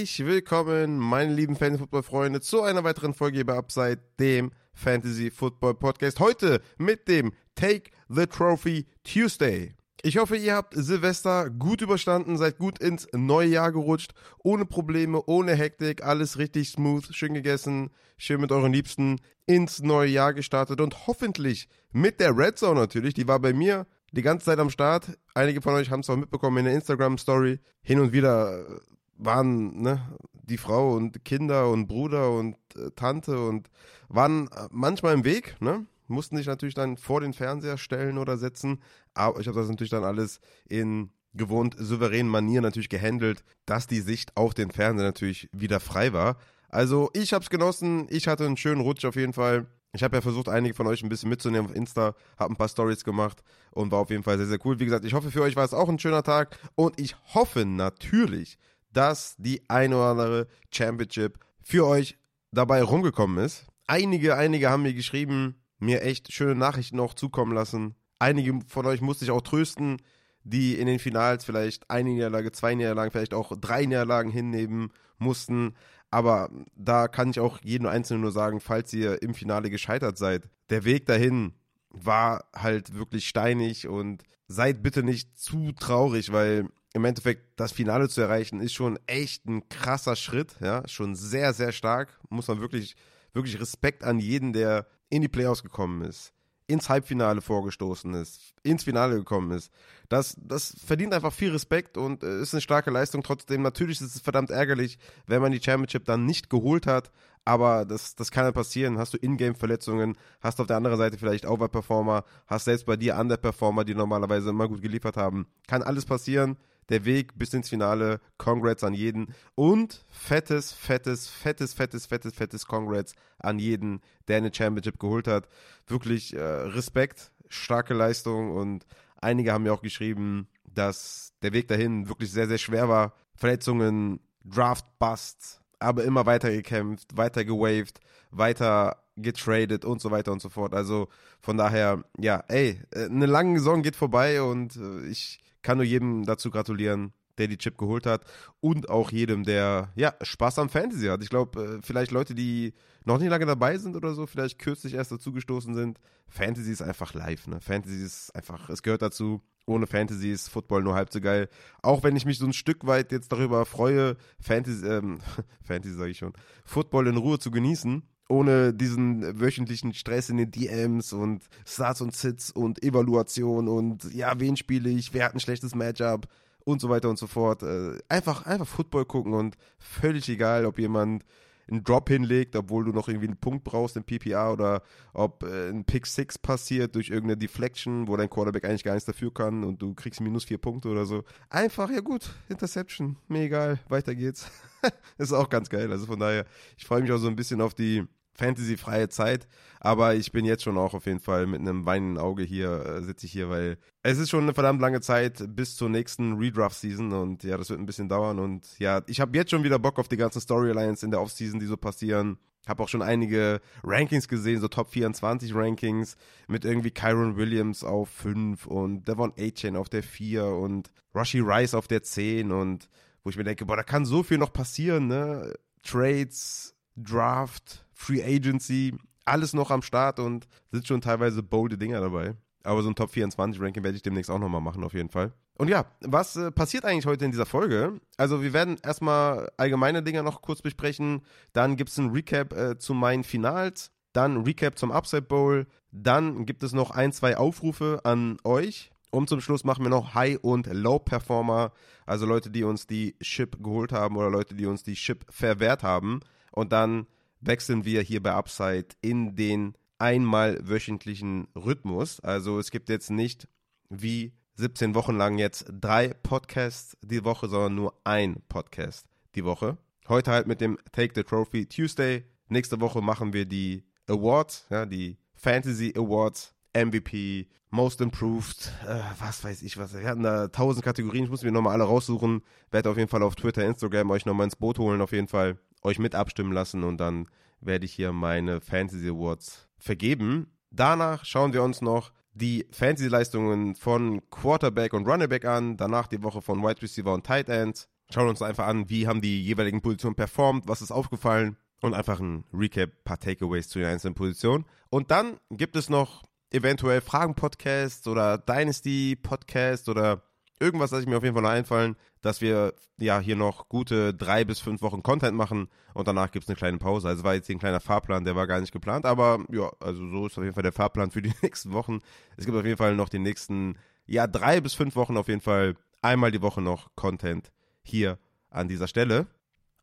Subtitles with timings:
[0.00, 6.20] Herzlich willkommen, meine lieben Fantasy-Football-Freunde, zu einer weiteren Folge hier bei Upside, dem Fantasy-Football-Podcast.
[6.20, 9.74] Heute mit dem Take the Trophy Tuesday.
[10.00, 14.12] Ich hoffe, ihr habt Silvester gut überstanden, seid gut ins neue Jahr gerutscht,
[14.42, 20.08] ohne Probleme, ohne Hektik, alles richtig smooth, schön gegessen, schön mit euren Liebsten ins neue
[20.08, 24.46] Jahr gestartet und hoffentlich mit der Red Zone natürlich, die war bei mir die ganze
[24.46, 25.18] Zeit am Start.
[25.34, 27.60] Einige von euch haben es auch mitbekommen in der Instagram-Story.
[27.82, 28.80] Hin und wieder
[29.22, 30.00] waren ne,
[30.32, 33.70] die Frau und Kinder und Bruder und äh, Tante und
[34.08, 35.86] waren manchmal im Weg, ne?
[36.08, 38.82] mussten sich natürlich dann vor den Fernseher stellen oder setzen.
[39.14, 44.00] Aber ich habe das natürlich dann alles in gewohnt souveränen Manier natürlich gehandelt, dass die
[44.00, 46.36] Sicht auf den Fernseher natürlich wieder frei war.
[46.68, 49.66] Also ich habe es genossen, ich hatte einen schönen Rutsch auf jeden Fall.
[49.92, 52.68] Ich habe ja versucht, einige von euch ein bisschen mitzunehmen auf Insta, habe ein paar
[52.68, 53.42] Stories gemacht
[53.72, 54.78] und war auf jeden Fall sehr, sehr cool.
[54.78, 57.64] Wie gesagt, ich hoffe, für euch war es auch ein schöner Tag und ich hoffe
[57.64, 58.56] natürlich,
[58.92, 62.18] dass die eine oder andere Championship für euch
[62.52, 63.66] dabei rumgekommen ist.
[63.86, 67.94] Einige, einige haben mir geschrieben, mir echt schöne Nachrichten noch zukommen lassen.
[68.18, 69.96] Einige von euch musste ich auch trösten,
[70.44, 75.74] die in den Finals vielleicht eine Niederlage, zwei Niederlagen, vielleicht auch drei Niederlagen hinnehmen mussten.
[76.10, 80.48] Aber da kann ich auch jedem Einzelnen nur sagen, falls ihr im Finale gescheitert seid,
[80.70, 81.52] der Weg dahin
[81.90, 88.08] war halt wirklich steinig und seid bitte nicht zu traurig, weil im Endeffekt das Finale
[88.08, 92.18] zu erreichen ist schon echt ein krasser Schritt, ja, schon sehr, sehr stark.
[92.28, 92.96] Muss man wirklich,
[93.32, 96.32] wirklich Respekt an jeden, der in die Playoffs gekommen ist,
[96.66, 99.70] ins Halbfinale vorgestoßen ist, ins Finale gekommen ist.
[100.08, 103.22] Das, das verdient einfach viel Respekt und äh, ist eine starke Leistung.
[103.22, 107.12] Trotzdem, natürlich ist es verdammt ärgerlich, wenn man die Championship dann nicht geholt hat.
[107.44, 108.98] Aber das, das kann ja passieren.
[108.98, 113.84] Hast du Ingame-Verletzungen, hast auf der anderen Seite vielleicht Overperformer, hast selbst bei dir Underperformer,
[113.84, 115.46] die normalerweise immer gut geliefert haben.
[115.66, 116.58] Kann alles passieren
[116.90, 118.20] der Weg bis ins Finale.
[118.36, 119.34] Congrats an jeden.
[119.54, 125.48] Und fettes, fettes, fettes, fettes, fettes, fettes Congrats an jeden, der eine Championship geholt hat.
[125.86, 128.86] Wirklich äh, Respekt, starke Leistung und
[129.16, 133.14] einige haben mir auch geschrieben, dass der Weg dahin wirklich sehr, sehr schwer war.
[133.34, 138.00] Verletzungen, Draft Bust, aber immer weiter gekämpft, weiter gewaved,
[138.30, 140.74] weiter getradet und so weiter und so fort.
[140.74, 141.08] Also
[141.40, 145.84] von daher, ja, ey, äh, eine lange Saison geht vorbei und äh, ich kann nur
[145.84, 148.22] jedem dazu gratulieren, der die Chip geholt hat
[148.60, 151.22] und auch jedem, der ja Spaß am Fantasy hat.
[151.22, 154.94] Ich glaube, äh, vielleicht Leute, die noch nicht lange dabei sind oder so, vielleicht kürzlich
[154.94, 155.98] erst dazugestoßen sind.
[156.28, 157.60] Fantasy ist einfach live, ne?
[157.60, 159.42] Fantasy ist einfach, es gehört dazu.
[159.66, 161.48] Ohne Fantasy ist Football nur halb so geil.
[161.82, 165.18] Auch wenn ich mich so ein Stück weit jetzt darüber freue, Fantasy, ähm,
[165.62, 166.32] Fantasy sage ich schon,
[166.64, 172.14] Football in Ruhe zu genießen, ohne diesen wöchentlichen Stress in den DMs und Starts und
[172.14, 176.28] Sits und Evaluation und ja, wen spiele ich, wer hat ein schlechtes Matchup
[176.64, 177.62] und so weiter und so fort.
[177.62, 181.24] Äh, einfach, einfach Football gucken und völlig egal, ob jemand
[181.68, 185.68] einen Drop hinlegt, obwohl du noch irgendwie einen Punkt brauchst im PPA oder ob äh,
[185.68, 189.64] ein Pick 6 passiert durch irgendeine Deflection, wo dein Quarterback eigentlich gar nichts dafür kann
[189.64, 191.24] und du kriegst minus vier Punkte oder so.
[191.48, 194.50] Einfach, ja gut, Interception, mir egal, weiter geht's.
[195.18, 195.90] ist auch ganz geil.
[195.90, 196.44] Also von daher,
[196.76, 198.06] ich freue mich auch so ein bisschen auf die
[198.40, 199.46] Fantasy-freie Zeit.
[199.78, 203.02] Aber ich bin jetzt schon auch auf jeden Fall mit einem weinenden Auge hier, äh,
[203.02, 207.12] sitze ich hier, weil es ist schon eine verdammt lange Zeit bis zur nächsten Redraft-Season
[207.12, 208.38] und ja, das wird ein bisschen dauern.
[208.38, 211.60] Und ja, ich habe jetzt schon wieder Bock auf die ganzen Storylines in der Offseason,
[211.60, 212.38] die so passieren.
[212.68, 218.10] Habe auch schon einige Rankings gesehen, so Top 24 Rankings mit irgendwie Kyron Williams auf
[218.10, 222.88] 5 und Devon A-Chain auf der 4 und Rashi Rice auf der 10 und
[223.24, 225.54] wo ich mir denke, boah, da kann so viel noch passieren, ne?
[225.82, 228.94] Trades, Draft, Free Agency,
[229.24, 232.34] alles noch am Start und sind schon teilweise bolde Dinger dabei.
[232.62, 235.32] Aber so ein Top 24 Ranking werde ich demnächst auch nochmal machen, auf jeden Fall.
[235.60, 238.00] Und ja, was äh, passiert eigentlich heute in dieser Folge?
[238.16, 241.22] Also, wir werden erstmal allgemeine Dinge noch kurz besprechen.
[241.52, 243.90] Dann gibt es ein Recap äh, zu meinen Finals.
[244.12, 245.66] Dann Recap zum Upside Bowl.
[245.92, 248.90] Dann gibt es noch ein, zwei Aufrufe an euch.
[249.10, 251.72] Und zum Schluss machen wir noch High- und Low-Performer.
[252.06, 255.82] Also Leute, die uns die Chip geholt haben oder Leute, die uns die Chip verwehrt
[255.82, 256.20] haben.
[256.50, 257.06] Und dann
[257.40, 262.20] wechseln wir hier bei Upside in den einmal wöchentlichen Rhythmus.
[262.20, 263.48] Also es gibt jetzt nicht
[263.88, 269.78] wie 17 Wochen lang jetzt drei Podcasts die Woche, sondern nur ein Podcast die Woche.
[270.08, 272.24] Heute halt mit dem Take the Trophy Tuesday.
[272.48, 279.44] Nächste Woche machen wir die Awards, ja, die Fantasy Awards, MVP, Most Improved, äh, was
[279.44, 279.94] weiß ich was.
[279.94, 282.42] Wir hatten da tausend Kategorien, ich muss mir nochmal alle raussuchen.
[282.70, 285.58] Werde auf jeden Fall auf Twitter, Instagram euch nochmal ins Boot holen, auf jeden Fall
[285.82, 287.28] euch mit abstimmen lassen und dann
[287.60, 290.56] werde ich hier meine Fantasy Awards vergeben.
[290.70, 295.76] Danach schauen wir uns noch die Fantasy-Leistungen von Quarterback und Runnerback an.
[295.76, 297.88] Danach die Woche von Wide Receiver und Tight Ends.
[298.12, 302.20] schauen uns einfach an, wie haben die jeweiligen Positionen performt, was ist aufgefallen und einfach
[302.20, 304.64] ein Recap, paar Takeaways zu den einzelnen Positionen.
[304.90, 310.22] Und dann gibt es noch eventuell Fragen-Podcasts oder Dynasty-Podcasts oder
[310.60, 314.14] irgendwas lasse ich mir auf jeden Fall noch einfallen, dass wir ja hier noch gute
[314.14, 317.08] drei bis fünf Wochen Content machen und danach gibt es eine kleine Pause.
[317.08, 320.06] Also war jetzt hier ein kleiner Fahrplan, der war gar nicht geplant, aber ja, also
[320.08, 322.00] so ist auf jeden Fall der Fahrplan für die nächsten Wochen.
[322.36, 323.76] Es gibt auf jeden Fall noch die nächsten,
[324.06, 327.50] ja, drei bis fünf Wochen auf jeden Fall einmal die Woche noch Content
[327.82, 328.18] hier
[328.50, 329.26] an dieser Stelle.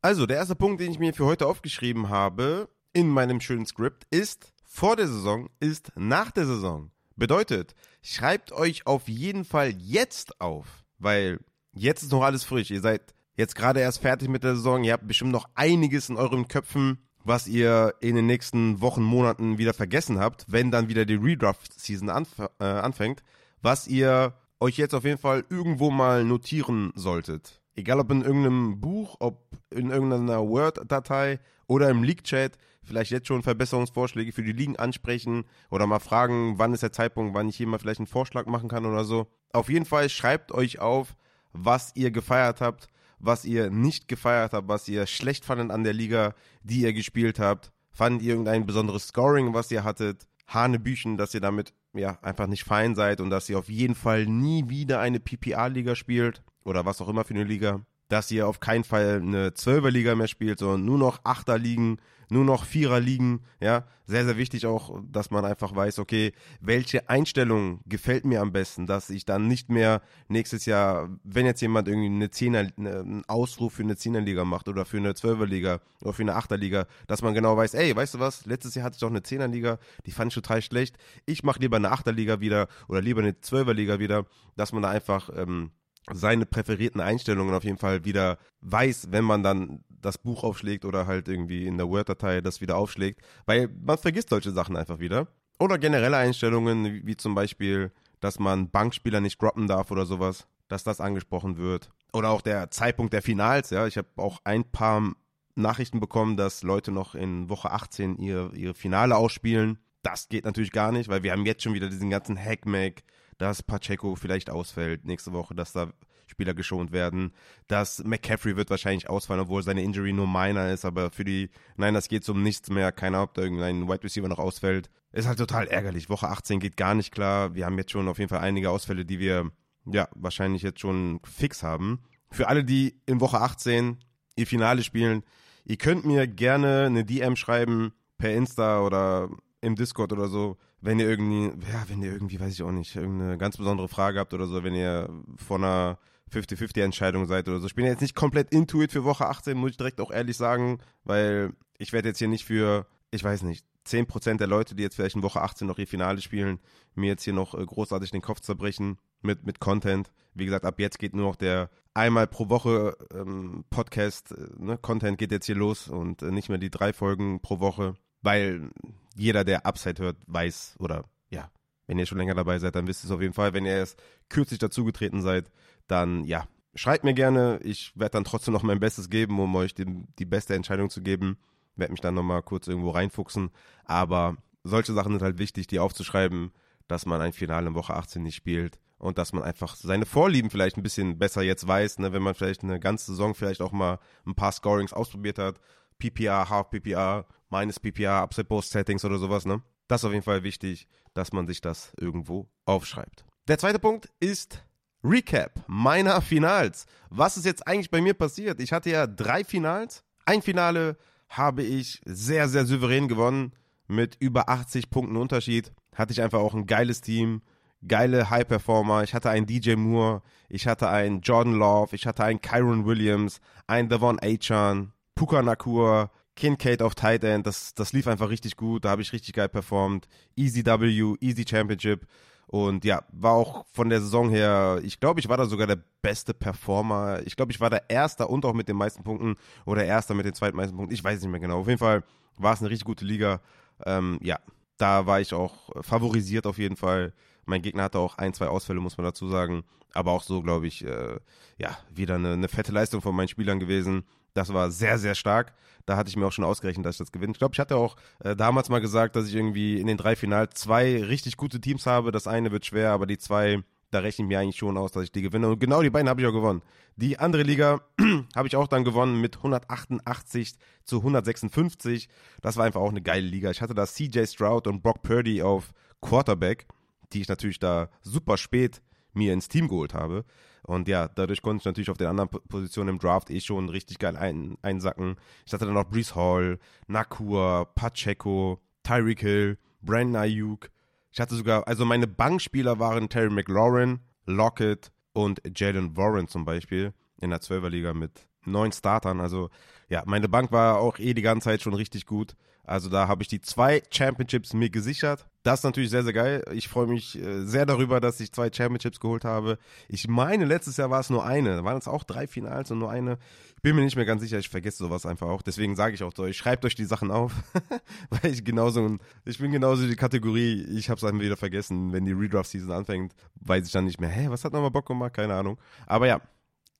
[0.01, 4.05] Also, der erste Punkt, den ich mir für heute aufgeschrieben habe in meinem schönen Skript
[4.11, 6.91] ist, vor der Saison ist nach der Saison.
[7.17, 7.73] Bedeutet,
[8.03, 11.39] schreibt euch auf jeden Fall jetzt auf, weil
[11.73, 12.69] jetzt ist noch alles frisch.
[12.69, 14.83] Ihr seid jetzt gerade erst fertig mit der Saison.
[14.83, 19.57] Ihr habt bestimmt noch einiges in euren Köpfen, was ihr in den nächsten Wochen, Monaten
[19.57, 23.23] wieder vergessen habt, wenn dann wieder die Redraft-Season anf äh, anfängt,
[23.63, 27.61] was ihr euch jetzt auf jeden Fall irgendwo mal notieren solltet.
[27.75, 33.43] Egal ob in irgendeinem Buch, ob in irgendeiner Word-Datei oder im League-Chat, vielleicht jetzt schon
[33.43, 37.79] Verbesserungsvorschläge für die Ligen ansprechen oder mal fragen, wann ist der Zeitpunkt, wann ich mal
[37.79, 39.27] vielleicht einen Vorschlag machen kann oder so.
[39.53, 41.15] Auf jeden Fall schreibt euch auf,
[41.53, 42.87] was ihr gefeiert habt,
[43.19, 47.39] was ihr nicht gefeiert habt, was ihr schlecht fandet an der Liga, die ihr gespielt
[47.39, 47.71] habt.
[47.91, 50.27] Fandet ihr irgendein besonderes Scoring, was ihr hattet?
[50.47, 54.25] Hanebüchen, dass ihr damit ja einfach nicht fein seid und dass ihr auf jeden Fall
[54.25, 58.59] nie wieder eine PPA-Liga spielt oder was auch immer für eine Liga dass ihr auf
[58.59, 61.99] keinen Fall eine Zwölferliga mehr spielt, sondern nur noch Achterligen,
[62.29, 63.85] nur noch Viererligen, ja.
[64.09, 66.31] Sehr, sehr wichtig auch, dass man einfach weiß, okay,
[66.61, 71.59] welche Einstellung gefällt mir am besten, dass ich dann nicht mehr nächstes Jahr, wenn jetzt
[71.59, 76.13] jemand irgendwie eine Zehner, einen Ausruf für eine Zehnerliga macht oder für eine Zwölferliga oder
[76.13, 79.01] für eine Achterliga, dass man genau weiß, ey, weißt du was, letztes Jahr hatte ich
[79.01, 83.01] doch eine Zehnerliga, die fand ich total schlecht, ich mache lieber eine Achterliga wieder oder
[83.01, 84.25] lieber eine Zwölferliga wieder,
[84.55, 85.71] dass man da einfach, ähm,
[86.11, 91.07] seine präferierten Einstellungen auf jeden Fall wieder weiß, wenn man dann das Buch aufschlägt oder
[91.07, 95.27] halt irgendwie in der Word-Datei das wieder aufschlägt, weil man vergisst solche Sachen einfach wieder.
[95.59, 100.83] Oder generelle Einstellungen, wie zum Beispiel, dass man Bankspieler nicht droppen darf oder sowas, dass
[100.83, 101.89] das angesprochen wird.
[102.13, 103.87] Oder auch der Zeitpunkt der Finals, ja.
[103.87, 105.13] Ich habe auch ein paar
[105.55, 109.79] Nachrichten bekommen, dass Leute noch in Woche 18 ihre, ihre Finale ausspielen.
[110.03, 113.03] Das geht natürlich gar nicht, weil wir haben jetzt schon wieder diesen ganzen Hackmack,
[113.37, 115.91] dass Pacheco vielleicht ausfällt nächste Woche, dass da
[116.27, 117.31] Spieler geschont werden,
[117.67, 122.09] dass McCaffrey wird wahrscheinlich ausfallen, obwohl seine Injury nur minor ist, aber für die Niners
[122.09, 124.89] geht es um nichts mehr, keiner, ob da irgendein Wide Receiver noch ausfällt.
[125.13, 126.09] Ist halt total ärgerlich.
[126.09, 127.55] Woche 18 geht gar nicht klar.
[127.55, 129.51] Wir haben jetzt schon auf jeden Fall einige Ausfälle, die wir
[129.85, 132.03] ja wahrscheinlich jetzt schon fix haben.
[132.29, 133.97] Für alle, die in Woche 18
[134.35, 135.23] ihr Finale spielen,
[135.63, 139.29] ihr könnt mir gerne eine DM schreiben per Insta oder
[139.67, 142.95] im Discord oder so, wenn ihr irgendwie, ja, wenn ihr irgendwie, weiß ich auch nicht,
[142.95, 145.99] irgendeine ganz besondere Frage habt oder so, wenn ihr vor einer
[146.31, 147.67] 50-50-Entscheidung seid oder so.
[147.67, 150.79] Ich bin jetzt nicht komplett intuit für Woche 18, muss ich direkt auch ehrlich sagen,
[151.03, 154.95] weil ich werde jetzt hier nicht für, ich weiß nicht, 10% der Leute, die jetzt
[154.95, 156.59] vielleicht in Woche 18 noch ihr Finale spielen,
[156.95, 160.11] mir jetzt hier noch äh, großartig den Kopf zerbrechen mit, mit Content.
[160.33, 164.77] Wie gesagt, ab jetzt geht nur noch der einmal pro Woche ähm, Podcast, äh, ne?
[164.77, 168.69] Content geht jetzt hier los und äh, nicht mehr die drei Folgen pro Woche, weil
[169.15, 171.51] jeder, der Upside hört, weiß oder ja,
[171.87, 173.53] wenn ihr schon länger dabei seid, dann wisst ihr es auf jeden Fall.
[173.53, 175.51] Wenn ihr erst kürzlich dazugetreten seid,
[175.87, 177.59] dann ja, schreibt mir gerne.
[177.63, 179.85] Ich werde dann trotzdem noch mein Bestes geben, um euch die,
[180.19, 181.37] die beste Entscheidung zu geben.
[181.75, 183.49] Werde mich dann nochmal kurz irgendwo reinfuchsen.
[183.85, 186.51] Aber solche Sachen sind halt wichtig, die aufzuschreiben,
[186.87, 190.49] dass man ein Finale in Woche 18 nicht spielt und dass man einfach seine Vorlieben
[190.49, 193.71] vielleicht ein bisschen besser jetzt weiß, ne, wenn man vielleicht eine ganze Saison vielleicht auch
[193.71, 195.59] mal ein paar Scorings ausprobiert hat.
[195.99, 199.61] PPR, Half PPR, Minus PPR, Upside Post Settings oder sowas, ne?
[199.87, 203.25] Das ist auf jeden Fall wichtig, dass man sich das irgendwo aufschreibt.
[203.47, 204.63] Der zweite Punkt ist
[205.03, 206.85] Recap meiner Finals.
[207.09, 208.59] Was ist jetzt eigentlich bei mir passiert?
[208.59, 210.03] Ich hatte ja drei Finals.
[210.25, 210.97] Ein Finale
[211.29, 213.53] habe ich sehr, sehr souverän gewonnen
[213.87, 215.71] mit über 80 Punkten Unterschied.
[215.95, 217.41] Hatte ich einfach auch ein geiles Team,
[217.87, 219.03] geile High-Performer.
[219.03, 223.39] Ich hatte einen DJ Moore, ich hatte einen Jordan Love, ich hatte einen Kyron Williams,
[223.65, 227.45] einen Devon Achan, Puka Nakur, Kincaid auf Tight End.
[227.47, 228.85] Das, das lief einfach richtig gut.
[228.85, 230.07] Da habe ich richtig geil performt.
[230.35, 232.05] Easy W, Easy Championship.
[232.45, 235.83] Und ja, war auch von der Saison her, ich glaube, ich war da sogar der
[236.01, 237.21] beste Performer.
[237.25, 240.25] Ich glaube, ich war der Erste und auch mit den meisten Punkten oder Erster mit
[240.25, 240.93] den zweitmeisten Punkten.
[240.93, 241.59] Ich weiß nicht mehr genau.
[241.59, 242.03] Auf jeden Fall
[242.37, 243.41] war es eine richtig gute Liga.
[243.85, 244.39] Ähm, ja,
[244.77, 247.11] da war ich auch favorisiert auf jeden Fall.
[247.45, 249.63] Mein Gegner hatte auch ein, zwei Ausfälle, muss man dazu sagen.
[249.93, 251.19] Aber auch so, glaube ich, äh,
[251.57, 254.03] ja, wieder eine, eine fette Leistung von meinen Spielern gewesen.
[254.37, 255.53] Das war sehr, sehr stark.
[255.87, 257.31] Da hatte ich mir auch schon ausgerechnet, dass ich das gewinne.
[257.31, 260.15] Ich glaube, ich hatte auch äh, damals mal gesagt, dass ich irgendwie in den drei
[260.15, 262.11] Finals zwei richtig gute Teams habe.
[262.11, 265.05] Das eine wird schwer, aber die zwei, da rechne ich mir eigentlich schon aus, dass
[265.05, 265.49] ich die gewinne.
[265.49, 266.61] Und genau die beiden habe ich auch gewonnen.
[266.97, 267.81] Die andere Liga
[268.35, 270.53] habe ich auch dann gewonnen mit 188
[270.83, 272.09] zu 156.
[272.41, 273.49] Das war einfach auch eine geile Liga.
[273.49, 276.67] Ich hatte da CJ Stroud und Brock Purdy auf Quarterback,
[277.11, 280.25] die ich natürlich da super spät mir ins Team geholt habe.
[280.67, 283.99] Und ja, dadurch konnte ich natürlich auf den anderen Positionen im Draft eh schon richtig
[283.99, 285.15] geil ein, einsacken.
[285.45, 290.69] Ich hatte dann noch Brees Hall, Nakua, Pacheco, Tyreek Hill, Brandon Ayuk.
[291.13, 296.93] Ich hatte sogar, also meine Bankspieler waren Terry McLaurin, Lockett und Jalen Warren zum Beispiel
[297.21, 299.19] in der 12er Liga mit neun Startern.
[299.19, 299.49] Also
[299.89, 302.35] ja, meine Bank war auch eh die ganze Zeit schon richtig gut.
[302.67, 305.25] Also da habe ich die zwei Championships mir gesichert.
[305.43, 306.43] Das ist natürlich sehr, sehr geil.
[306.51, 309.57] Ich freue mich äh, sehr darüber, dass ich zwei Championships geholt habe.
[309.87, 311.55] Ich meine, letztes Jahr war es nur eine.
[311.55, 313.19] Da waren es auch drei Finals und nur eine.
[313.55, 314.37] Ich bin mir nicht mehr ganz sicher.
[314.37, 315.41] Ich vergesse sowas einfach auch.
[315.41, 317.31] Deswegen sage ich auch zu euch, schreibt euch die Sachen auf.
[318.09, 321.93] Weil ich genauso, ich bin genauso die Kategorie, ich habe es einfach wieder vergessen.
[321.93, 325.13] Wenn die Redraft-Season anfängt, weiß ich dann nicht mehr, hä, was hat nochmal Bock gemacht?
[325.13, 325.57] Keine Ahnung.
[325.85, 326.19] Aber ja,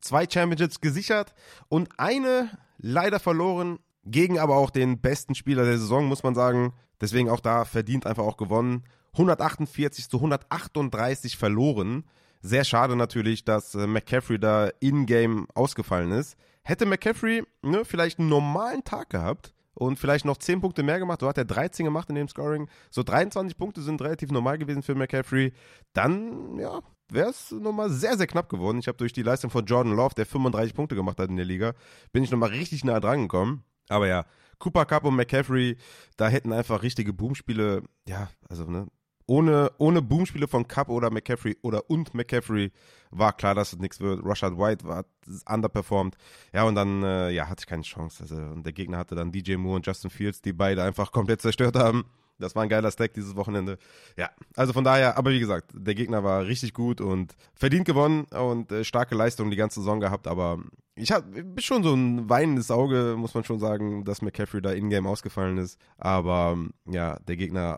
[0.02, 1.34] zwei Championships gesichert
[1.70, 6.74] und eine leider verloren gegen aber auch den besten Spieler der Saison, muss man sagen.
[7.02, 8.84] Deswegen auch da verdient einfach auch gewonnen.
[9.14, 12.06] 148 zu 138 verloren.
[12.42, 16.38] Sehr schade natürlich, dass äh, McCaffrey da in-game ausgefallen ist.
[16.64, 21.22] Hätte McCaffrey ne, vielleicht einen normalen Tag gehabt und vielleicht noch 10 Punkte mehr gemacht,
[21.22, 24.82] so hat er 13 gemacht in dem Scoring, so 23 Punkte sind relativ normal gewesen
[24.82, 25.54] für McCaffrey,
[25.94, 28.80] dann ja, wäre es nochmal sehr, sehr knapp geworden.
[28.80, 31.46] Ich habe durch die Leistung von Jordan Love, der 35 Punkte gemacht hat in der
[31.46, 31.74] Liga,
[32.12, 33.64] bin ich nochmal richtig nah dran gekommen.
[33.90, 34.26] Aber ja,
[34.60, 35.78] Cooper Cup und McCaffrey,
[36.18, 38.88] da hätten einfach richtige Boomspiele, ja, also ne,
[39.28, 42.72] ohne, ohne Boomspiele von Cup oder McCaffrey oder und McCaffrey
[43.12, 44.22] war klar, dass es nichts wird.
[44.24, 45.06] Rashad White war
[45.46, 46.16] underperformed.
[46.54, 48.24] Ja, und dann, äh, ja, hatte ich keine Chance.
[48.24, 51.42] Also, und der Gegner hatte dann DJ Moore und Justin Fields, die beide einfach komplett
[51.42, 52.06] zerstört haben.
[52.40, 53.78] Das war ein geiler Stack dieses Wochenende.
[54.16, 58.26] Ja, also von daher, aber wie gesagt, der Gegner war richtig gut und verdient gewonnen
[58.26, 60.60] und äh, starke Leistung die ganze Saison gehabt, aber
[60.96, 61.26] ich habe
[61.60, 65.80] schon so ein weinendes Auge, muss man schon sagen, dass McCaffrey da in-game ausgefallen ist.
[65.98, 67.78] Aber ja, der Gegner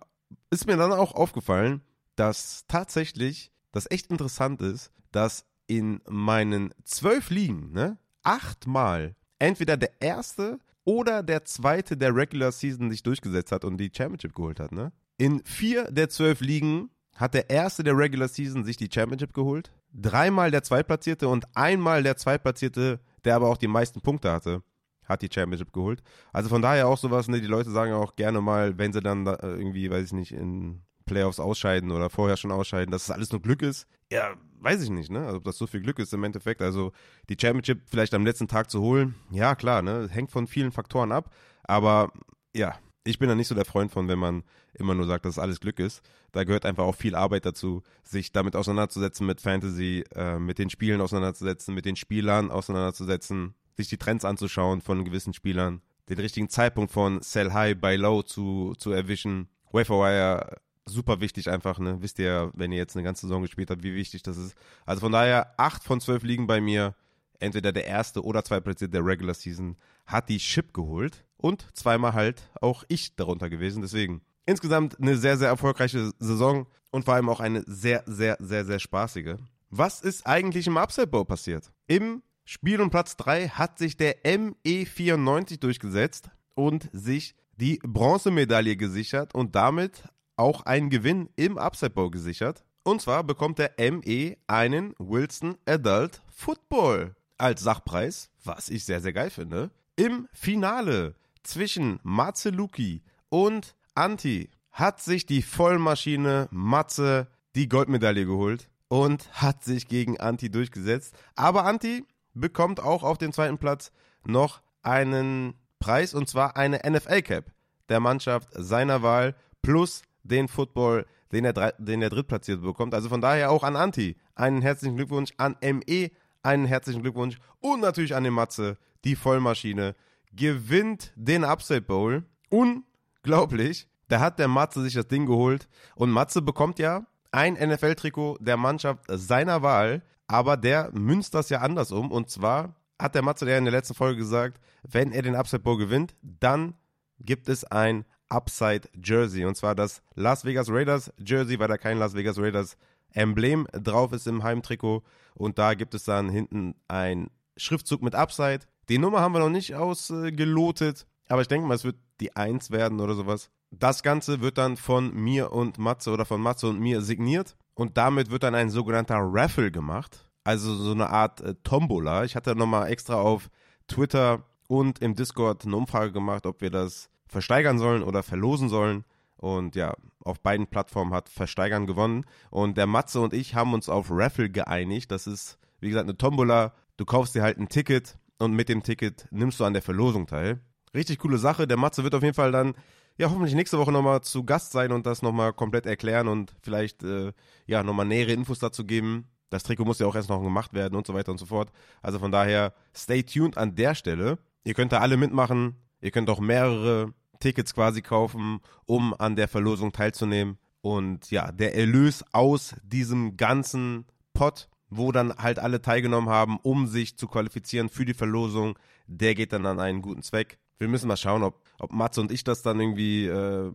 [0.50, 1.82] ist mir dann auch aufgefallen,
[2.16, 10.02] dass tatsächlich das echt interessant ist, dass in meinen zwölf Ligen, ne, achtmal entweder der
[10.02, 14.72] erste oder der zweite der Regular Season sich durchgesetzt hat und die Championship geholt hat,
[14.72, 14.92] ne?
[15.18, 19.72] In vier der zwölf Ligen hat der erste der Regular Season sich die Championship geholt,
[19.94, 24.64] dreimal der Zweitplatzierte und einmal der Zweitplatzierte, der aber auch die meisten Punkte hatte,
[25.06, 26.02] hat die Championship geholt.
[26.34, 29.28] Also von daher auch sowas, ne, die Leute sagen auch gerne mal, wenn sie dann
[29.28, 33.42] irgendwie, weiß ich nicht, in Playoffs ausscheiden oder vorher schon ausscheiden, dass es alles nur
[33.42, 33.88] Glück ist.
[34.12, 35.26] Ja, weiß ich nicht, ne?
[35.26, 36.62] Also ob das so viel Glück ist im Endeffekt.
[36.62, 36.92] Also
[37.30, 40.08] die Championship vielleicht am letzten Tag zu holen, ja klar, ne?
[40.12, 41.34] Hängt von vielen Faktoren ab.
[41.64, 42.12] Aber
[42.56, 45.40] ja, ich bin da nicht so der Freund von, wenn man immer nur sagt, dass
[45.40, 46.02] alles Glück ist.
[46.32, 50.70] Da gehört einfach auch viel Arbeit dazu, sich damit auseinanderzusetzen, mit Fantasy, äh, mit den
[50.70, 56.50] Spielen auseinanderzusetzen, mit den Spielern auseinanderzusetzen, sich die Trends anzuschauen von gewissen Spielern, den richtigen
[56.50, 59.50] Zeitpunkt von Sell High, Buy Low zu, zu erwischen.
[59.72, 60.58] Waferwire
[60.90, 61.98] super wichtig einfach, ne?
[62.02, 64.56] Wisst ihr, wenn ihr jetzt eine ganze Saison gespielt habt, wie wichtig das ist.
[64.86, 66.96] Also von daher, acht von zwölf liegen bei mir.
[67.42, 72.50] Entweder der erste oder zweitplatzierte der Regular Season hat die Chip geholt und zweimal halt
[72.60, 73.82] auch ich darunter gewesen.
[73.82, 78.66] Deswegen insgesamt eine sehr, sehr erfolgreiche Saison und vor allem auch eine sehr, sehr, sehr,
[78.66, 79.38] sehr spaßige.
[79.70, 81.72] Was ist eigentlich im Upside Bowl passiert?
[81.88, 89.36] Im Spiel um Platz 3 hat sich der ME94 durchgesetzt und sich die Bronzemedaille gesichert
[89.36, 90.04] und damit
[90.40, 92.64] auch einen Gewinn im Upside Bowl gesichert.
[92.84, 99.14] Und zwar bekommt der ME einen Wilson Adult Football als Sachpreis, was ich sehr, sehr
[99.14, 99.70] geil finde.
[99.96, 108.70] Im Finale zwischen Matze Luki und Anti hat sich die Vollmaschine Matze die Goldmedaille geholt
[108.88, 111.16] und hat sich gegen Anti durchgesetzt.
[111.36, 113.92] Aber Anti bekommt auch auf dem zweiten Platz
[114.26, 117.52] noch einen Preis und zwar eine NFL Cap
[117.90, 122.94] der Mannschaft seiner Wahl plus den Football, den er, den er drittplatziert bekommt.
[122.94, 126.10] Also von daher auch an Anti einen herzlichen Glückwunsch, an ME
[126.44, 129.96] einen herzlichen Glückwunsch und natürlich an den Matze, die Vollmaschine,
[130.34, 132.24] gewinnt den Upside Bowl.
[132.50, 133.88] Unglaublich.
[134.08, 138.58] Da hat der Matze sich das Ding geholt und Matze bekommt ja ein NFL-Trikot der
[138.58, 143.58] Mannschaft seiner Wahl, aber der münzt das ja andersrum und zwar hat der Matze ja
[143.58, 146.74] in der letzten Folge gesagt, wenn er den Upside Bowl gewinnt, dann
[147.20, 149.46] gibt es ein Upside Jersey.
[149.46, 152.78] Und zwar das Las Vegas Raiders Jersey, weil da kein Las Vegas Raiders
[153.14, 155.04] Emblem drauf ist im Heimtrikot.
[155.34, 158.62] Und da gibt es dann hinten ein Schriftzug mit Upside.
[158.88, 162.72] Die Nummer haben wir noch nicht ausgelotet, aber ich denke mal, es wird die 1
[162.72, 163.50] werden oder sowas.
[163.72, 167.56] Das Ganze wird dann von mir und Matze oder von Matze und mir signiert.
[167.76, 170.26] und damit wird dann ein sogenannter Raffle gemacht.
[170.44, 172.26] Also so eine Art äh, Tombola.
[172.26, 173.50] Ich hatte nochmal extra auf
[173.88, 179.06] Twitter und im Discord eine Umfrage gemacht, ob wir das versteigern sollen oder verlosen sollen.
[179.38, 182.26] Und ja, auf beiden Plattformen hat Versteigern gewonnen.
[182.50, 185.12] Und der Matze und ich haben uns auf Raffle geeinigt.
[185.12, 186.74] Das ist, wie gesagt, eine Tombola.
[186.98, 190.28] Du kaufst dir halt ein Ticket und mit dem Ticket nimmst du an der Verlosung
[190.28, 190.60] teil.
[190.94, 191.68] Richtig coole Sache.
[191.68, 192.74] Der Matze wird auf jeden Fall dann,
[193.18, 197.04] ja, hoffentlich nächste Woche nochmal zu Gast sein und das nochmal komplett erklären und vielleicht,
[197.04, 197.32] äh,
[197.66, 199.30] ja, nochmal nähere Infos dazu geben.
[199.50, 201.72] Das Trikot muss ja auch erst noch gemacht werden und so weiter und so fort.
[202.02, 204.38] Also von daher, stay tuned an der Stelle.
[204.64, 205.76] Ihr könnt da alle mitmachen.
[206.02, 210.58] Ihr könnt auch mehrere Tickets quasi kaufen, um an der Verlosung teilzunehmen.
[210.82, 216.88] Und ja, der Erlös aus diesem ganzen Pot, wo dann halt alle teilgenommen haben, um
[216.88, 218.78] sich zu qualifizieren für die Verlosung,
[219.08, 220.58] der geht dann an einen guten Zweck.
[220.78, 223.72] Wir müssen mal schauen, ob, ob Matze und ich das dann irgendwie äh,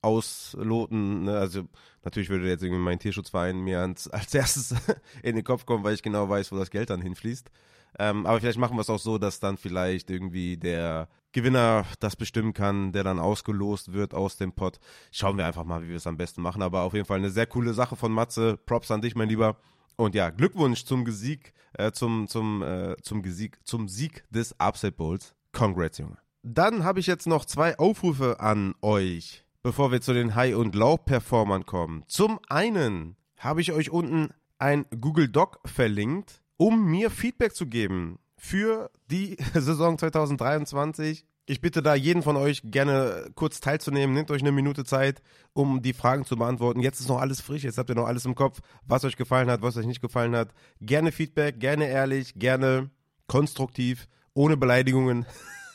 [0.00, 1.24] ausloten.
[1.24, 1.36] Ne?
[1.36, 1.64] Also
[2.04, 4.74] natürlich würde jetzt irgendwie mein Tierschutzverein mir als, als erstes
[5.22, 7.50] in den Kopf kommen, weil ich genau weiß, wo das Geld dann hinfließt.
[7.98, 12.16] Ähm, aber vielleicht machen wir es auch so, dass dann vielleicht irgendwie der Gewinner das
[12.16, 14.78] bestimmen kann, der dann ausgelost wird aus dem Pot.
[15.10, 16.62] Schauen wir einfach mal, wie wir es am besten machen.
[16.62, 18.56] Aber auf jeden Fall eine sehr coole Sache von Matze.
[18.56, 19.56] Props an dich, mein Lieber.
[19.96, 24.96] Und ja, Glückwunsch zum Sieg, äh, zum, zum, äh, zum, Sieg, zum Sieg des Upset
[24.96, 25.34] Bowls.
[25.52, 26.18] Congrats, Junge.
[26.42, 30.74] Dann habe ich jetzt noch zwei Aufrufe an euch, bevor wir zu den High- und
[30.74, 32.04] Low-Performern kommen.
[32.06, 38.18] Zum einen habe ich euch unten ein Google Doc verlinkt um mir Feedback zu geben
[38.36, 41.24] für die Saison 2023.
[41.48, 44.14] Ich bitte da jeden von euch gerne kurz teilzunehmen.
[44.14, 45.22] Nehmt euch eine Minute Zeit,
[45.52, 46.80] um die Fragen zu beantworten.
[46.80, 49.48] Jetzt ist noch alles frisch, jetzt habt ihr noch alles im Kopf, was euch gefallen
[49.48, 50.52] hat, was euch nicht gefallen hat.
[50.80, 52.90] Gerne Feedback, gerne ehrlich, gerne
[53.28, 55.24] konstruktiv, ohne Beleidigungen.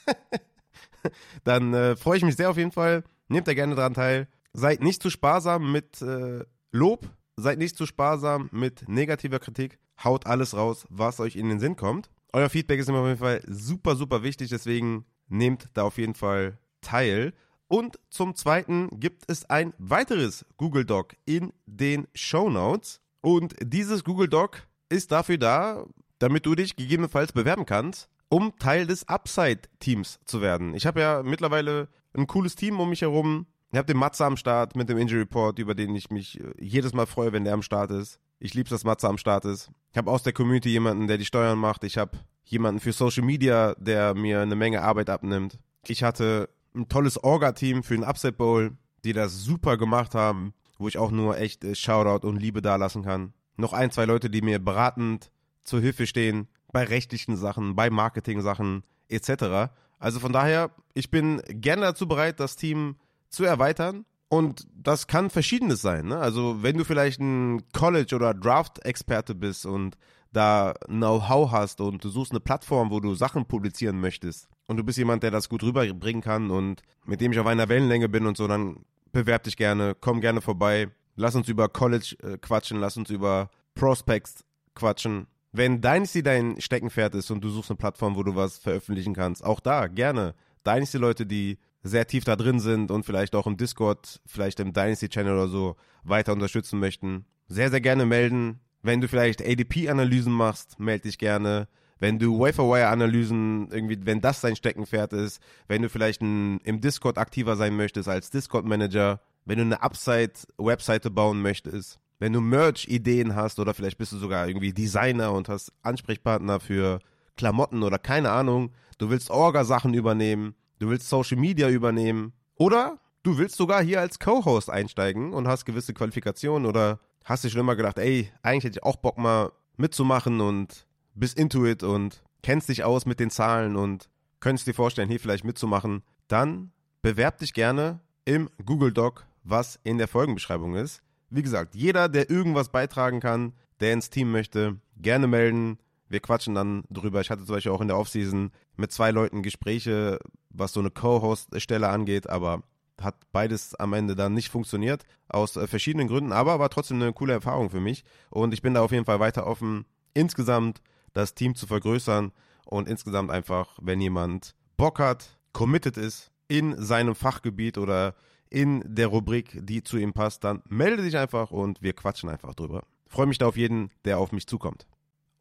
[1.45, 3.03] Dann äh, freue ich mich sehr auf jeden Fall.
[3.29, 4.27] Nehmt da gerne dran teil.
[4.53, 10.25] Seid nicht zu sparsam mit äh, Lob, seid nicht zu sparsam mit negativer Kritik haut
[10.25, 12.09] alles raus, was euch in den Sinn kommt.
[12.33, 16.15] Euer Feedback ist mir auf jeden Fall super, super wichtig, deswegen nehmt da auf jeden
[16.15, 17.33] Fall teil.
[17.67, 23.01] Und zum Zweiten gibt es ein weiteres Google Doc in den Show Notes.
[23.21, 25.85] Und dieses Google Doc ist dafür da,
[26.19, 30.73] damit du dich gegebenenfalls bewerben kannst, um Teil des Upside-Teams zu werden.
[30.73, 33.45] Ich habe ja mittlerweile ein cooles Team um mich herum.
[33.71, 36.53] Ich habe den Matze am Start mit dem Injury Report, über den ich mich äh,
[36.59, 38.19] jedes Mal freue, wenn der am Start ist.
[38.43, 39.69] Ich liebe dass Matze am Start ist.
[39.91, 41.83] Ich habe aus der Community jemanden, der die Steuern macht.
[41.83, 45.59] Ich habe jemanden für Social Media, der mir eine Menge Arbeit abnimmt.
[45.85, 50.87] Ich hatte ein tolles Orga-Team für den Upset Bowl, die das super gemacht haben, wo
[50.87, 53.33] ich auch nur echt äh, Shoutout und Liebe dalassen kann.
[53.57, 55.31] Noch ein, zwei Leute, die mir beratend
[55.63, 59.71] zur Hilfe stehen bei rechtlichen Sachen, bei Marketing-Sachen etc.
[59.99, 62.95] Also von daher, ich bin gerne dazu bereit, das Team
[63.29, 66.05] zu erweitern und das kann verschiedenes sein.
[66.05, 66.17] Ne?
[66.17, 69.97] Also wenn du vielleicht ein College- oder Draft-Experte bist und
[70.31, 74.85] da Know-how hast und du suchst eine Plattform, wo du Sachen publizieren möchtest und du
[74.85, 78.25] bist jemand, der das gut rüberbringen kann und mit dem ich auf einer Wellenlänge bin
[78.25, 80.87] und so, dann bewerb dich gerne, komm gerne vorbei.
[81.17, 85.27] Lass uns über College äh, quatschen, lass uns über Prospects quatschen.
[85.51, 89.43] Wenn Dynasty dein Steckenpferd ist und du suchst eine Plattform, wo du was veröffentlichen kannst,
[89.43, 90.35] auch da gerne.
[90.65, 95.09] Dynasty-Leute, die sehr tief da drin sind und vielleicht auch im Discord, vielleicht im Dynasty
[95.09, 98.59] Channel oder so weiter unterstützen möchten, sehr, sehr gerne melden.
[98.83, 101.67] Wenn du vielleicht ADP-Analysen machst, melde dich gerne.
[101.99, 107.17] Wenn du Waferwire-Analysen, irgendwie, wenn das dein Steckenpferd ist, wenn du vielleicht ein, im Discord
[107.17, 113.59] aktiver sein möchtest als Discord-Manager, wenn du eine Upside-Webseite bauen möchtest, wenn du Merch-Ideen hast
[113.59, 116.99] oder vielleicht bist du sogar irgendwie Designer und hast Ansprechpartner für
[117.35, 123.37] Klamotten oder keine Ahnung, du willst Orga-Sachen übernehmen, du willst Social Media übernehmen oder du
[123.37, 127.75] willst sogar hier als Co-Host einsteigen und hast gewisse Qualifikationen oder hast dir schon immer
[127.75, 132.67] gedacht, ey, eigentlich hätte ich auch Bock mal mitzumachen und bist into it und kennst
[132.67, 136.71] dich aus mit den Zahlen und könntest dir vorstellen, hier vielleicht mitzumachen, dann
[137.03, 141.03] bewerb dich gerne im Google Doc, was in der Folgenbeschreibung ist.
[141.29, 145.77] Wie gesagt, jeder, der irgendwas beitragen kann, der ins Team möchte, gerne melden.
[146.11, 147.21] Wir quatschen dann drüber.
[147.21, 150.19] Ich hatte zum Beispiel auch in der Offseason mit zwei Leuten Gespräche,
[150.49, 152.63] was so eine Co-Host-Stelle angeht, aber
[152.99, 157.13] hat beides am Ende dann nicht funktioniert, aus äh, verschiedenen Gründen, aber war trotzdem eine
[157.13, 158.03] coole Erfahrung für mich.
[158.29, 160.81] Und ich bin da auf jeden Fall weiter offen, insgesamt
[161.13, 162.33] das Team zu vergrößern
[162.65, 168.15] und insgesamt einfach, wenn jemand Bock hat, committed ist in seinem Fachgebiet oder
[168.49, 172.53] in der Rubrik, die zu ihm passt, dann melde dich einfach und wir quatschen einfach
[172.53, 172.83] drüber.
[173.07, 174.85] Freue mich da auf jeden, der auf mich zukommt.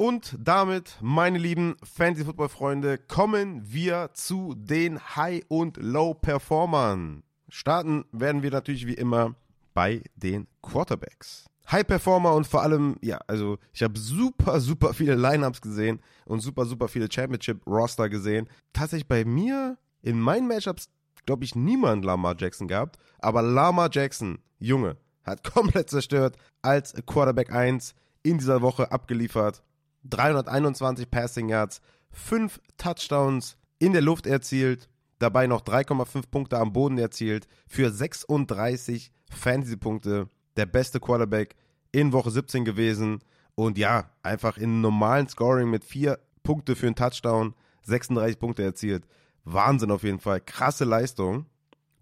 [0.00, 7.22] Und damit, meine lieben Fantasy-Football-Freunde, kommen wir zu den High- und Low-Performern.
[7.50, 9.34] Starten werden wir natürlich wie immer
[9.74, 11.44] bei den Quarterbacks.
[11.70, 16.40] High Performer und vor allem, ja, also ich habe super, super viele Lineups gesehen und
[16.40, 18.48] super, super viele Championship-Roster gesehen.
[18.72, 20.88] Tatsächlich bei mir in meinen Matchups,
[21.26, 27.52] glaube ich, niemand Lamar Jackson gehabt, aber Lamar Jackson, Junge, hat komplett zerstört als Quarterback
[27.52, 29.62] 1 in dieser Woche abgeliefert.
[30.04, 31.80] 321 Passing Yards,
[32.12, 39.12] 5 Touchdowns in der Luft erzielt, dabei noch 3,5 Punkte am Boden erzielt für 36
[39.30, 40.28] Fantasy-Punkte.
[40.56, 41.54] Der beste Quarterback
[41.92, 43.20] in Woche 17 gewesen.
[43.54, 49.06] Und ja, einfach in normalen Scoring mit 4 Punkte für einen Touchdown, 36 Punkte erzielt.
[49.44, 50.40] Wahnsinn auf jeden Fall.
[50.40, 51.46] Krasse Leistung.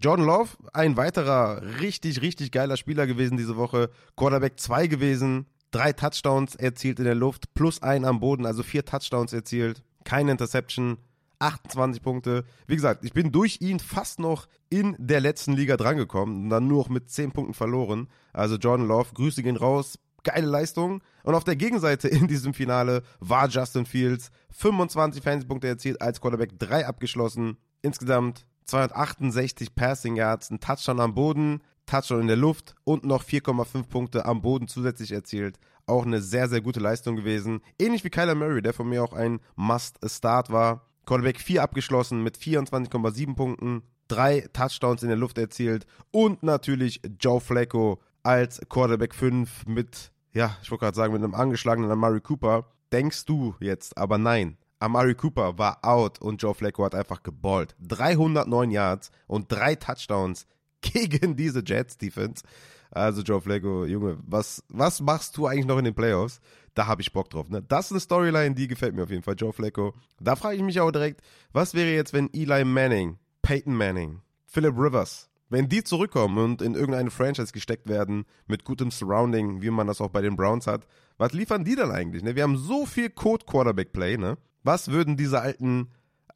[0.00, 3.90] Jordan Love, ein weiterer richtig, richtig geiler Spieler gewesen diese Woche.
[4.16, 5.46] Quarterback 2 gewesen.
[5.70, 9.82] Drei Touchdowns erzielt in der Luft, plus ein am Boden, also vier Touchdowns erzielt.
[10.04, 10.96] Keine Interception,
[11.40, 12.44] 28 Punkte.
[12.66, 16.66] Wie gesagt, ich bin durch ihn fast noch in der letzten Liga drangekommen und dann
[16.66, 18.08] nur noch mit 10 Punkten verloren.
[18.32, 19.98] Also Jordan Love, Grüße gehen raus.
[20.24, 21.02] Geile Leistung.
[21.22, 24.30] Und auf der Gegenseite in diesem Finale war Justin Fields.
[24.50, 27.56] 25 Fantasy-Punkte erzielt, als Quarterback 3 abgeschlossen.
[27.82, 33.88] Insgesamt 268 Passing Yards, ein Touchdown am Boden, Touchdown in der Luft und noch 4,5
[33.88, 35.58] Punkte am Boden zusätzlich erzielt.
[35.86, 37.60] Auch eine sehr, sehr gute Leistung gewesen.
[37.78, 40.84] Ähnlich wie Kyler Murray, der von mir auch ein Must-Start war.
[41.06, 47.40] Quarterback 4 abgeschlossen mit 24,7 Punkten, drei Touchdowns in der Luft erzielt und natürlich Joe
[47.40, 52.66] Flacco als Quarterback 5 mit, ja, ich wollte gerade sagen, mit einem angeschlagenen Amari Cooper.
[52.92, 54.58] Denkst du jetzt, aber nein.
[54.80, 57.74] Amari Cooper war out und Joe Flacco hat einfach geballt.
[57.80, 60.46] 309 Yards und drei Touchdowns
[61.08, 62.42] gegen diese Jets Defense.
[62.90, 66.40] Also Joe Flacco, Junge, was, was machst du eigentlich noch in den Playoffs?
[66.74, 67.50] Da habe ich Bock drauf.
[67.50, 67.62] Ne?
[67.62, 69.94] Das ist eine Storyline, die gefällt mir auf jeden Fall, Joe Flacco.
[70.20, 71.20] Da frage ich mich auch direkt,
[71.52, 76.74] was wäre jetzt, wenn Eli Manning, Peyton Manning, Philip Rivers, wenn die zurückkommen und in
[76.74, 80.86] irgendeine Franchise gesteckt werden, mit gutem Surrounding, wie man das auch bei den Browns hat,
[81.16, 82.22] was liefern die dann eigentlich?
[82.22, 82.36] Ne?
[82.36, 84.38] Wir haben so viel Code-Quarterback-Play, ne?
[84.62, 85.88] Was würden diese alten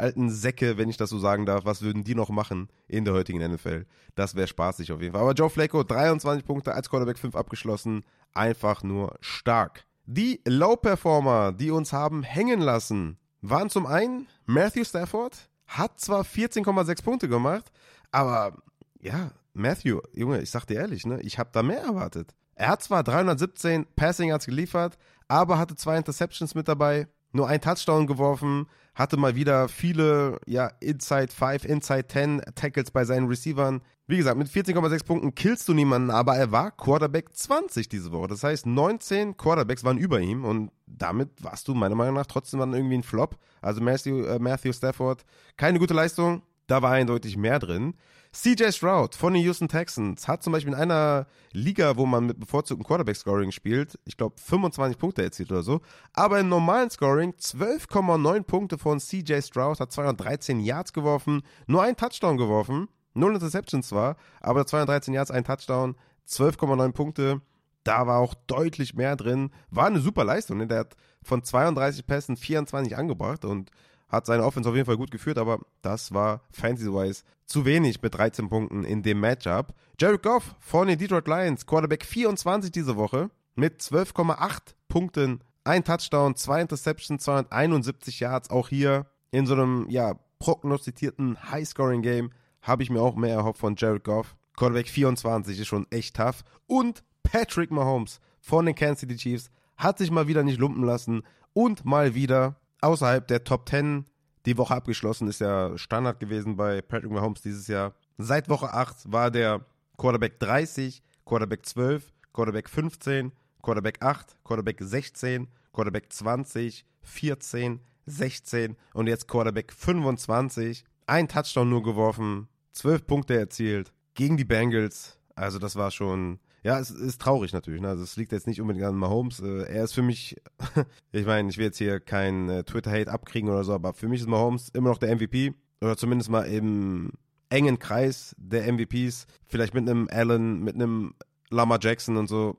[0.03, 3.15] alten Säcke, wenn ich das so sagen darf, was würden die noch machen in der
[3.15, 3.87] heutigen NFL?
[4.15, 5.23] Das wäre spaßig auf jeden Fall.
[5.23, 8.05] Aber Joe Flacco, 23 Punkte als Quarterback 5 abgeschlossen.
[8.35, 9.85] Einfach nur stark.
[10.05, 17.03] Die Low-Performer, die uns haben hängen lassen, waren zum einen Matthew Stafford, hat zwar 14,6
[17.05, 17.71] Punkte gemacht,
[18.11, 18.57] aber
[19.01, 22.35] ja, Matthew, Junge, ich sag dir ehrlich, ne, ich habe da mehr erwartet.
[22.55, 27.61] Er hat zwar 317 Passing Yards geliefert, aber hatte zwei Interceptions mit dabei, nur ein
[27.61, 33.81] Touchdown geworfen, hatte mal wieder viele, ja, Inside 5, Inside 10 Tackles bei seinen Receivern.
[34.07, 38.29] Wie gesagt, mit 14,6 Punkten killst du niemanden, aber er war Quarterback 20 diese Woche.
[38.29, 42.61] Das heißt, 19 Quarterbacks waren über ihm und damit warst du meiner Meinung nach trotzdem
[42.61, 43.39] dann irgendwie ein Flop.
[43.63, 45.25] Also Matthew, äh, Matthew Stafford,
[45.57, 46.43] keine gute Leistung.
[46.67, 47.95] Da war eindeutig mehr drin.
[48.35, 52.41] CJ Stroud von den Houston Texans hat zum Beispiel in einer Liga, wo man mit
[52.41, 55.83] bevorzugtem Quarterback-Scoring spielt, ich glaube 25 Punkte erzielt oder so,
[56.15, 61.95] aber im normalen Scoring 12,9 Punkte von CJ Stroud, hat 213 Yards geworfen, nur ein
[61.95, 65.95] Touchdown geworfen, null Interceptions zwar, aber 213 Yards, ein Touchdown,
[66.29, 67.41] 12,9 Punkte.
[67.85, 69.51] Da war auch deutlich mehr drin.
[69.71, 70.59] War eine super Leistung.
[70.59, 70.69] Ne?
[70.69, 73.71] Der hat von 32 Pässen 24 angebracht und
[74.13, 78.15] hat seine Offense auf jeden Fall gut geführt, aber das war fantasy-wise zu wenig mit
[78.15, 79.75] 13 Punkten in dem Matchup.
[79.99, 86.37] Jared Goff von den Detroit Lions, Quarterback 24 diese Woche mit 12,8 Punkten, ein Touchdown,
[86.37, 88.51] zwei Interceptions, 271 Yards.
[88.51, 93.77] Auch hier in so einem ja, prognostizierten High-Scoring-Game habe ich mir auch mehr erhofft von
[93.77, 94.37] Jared Goff.
[94.57, 96.45] Quarterback 24 ist schon echt tough.
[96.67, 101.23] Und Patrick Mahomes von den Kansas City Chiefs hat sich mal wieder nicht lumpen lassen
[101.55, 104.05] und mal wieder außerhalb der Top 10
[104.45, 105.29] die Woche abgeschlossen.
[105.29, 107.95] Ist ja Standard gewesen bei Patrick Mahomes dieses Jahr.
[108.19, 109.65] Seit Woche 8 war der
[109.97, 119.07] Quarterback 30, Quarterback 12, Quarterback 15, Quarterback 8, Quarterback 16, Quarterback 20, 14, 16 und
[119.07, 120.85] jetzt Quarterback 25.
[121.07, 125.19] Ein Touchdown nur geworfen, 12 Punkte erzielt gegen die Bengals.
[125.35, 127.81] Also das war schon ja, es ist traurig natürlich.
[127.81, 127.89] Ne?
[127.89, 129.41] Also es liegt jetzt nicht unbedingt an Mahomes.
[129.41, 130.37] Äh, er ist für mich,
[131.13, 134.21] ich meine, ich will jetzt hier kein äh, Twitter-Hate abkriegen oder so, aber für mich
[134.21, 135.55] ist Mahomes immer noch der MVP.
[135.81, 137.13] Oder zumindest mal im
[137.51, 139.27] engen Kreis der MVPs.
[139.47, 141.15] Vielleicht mit einem Allen, mit einem
[141.51, 142.57] Lama Jackson und so.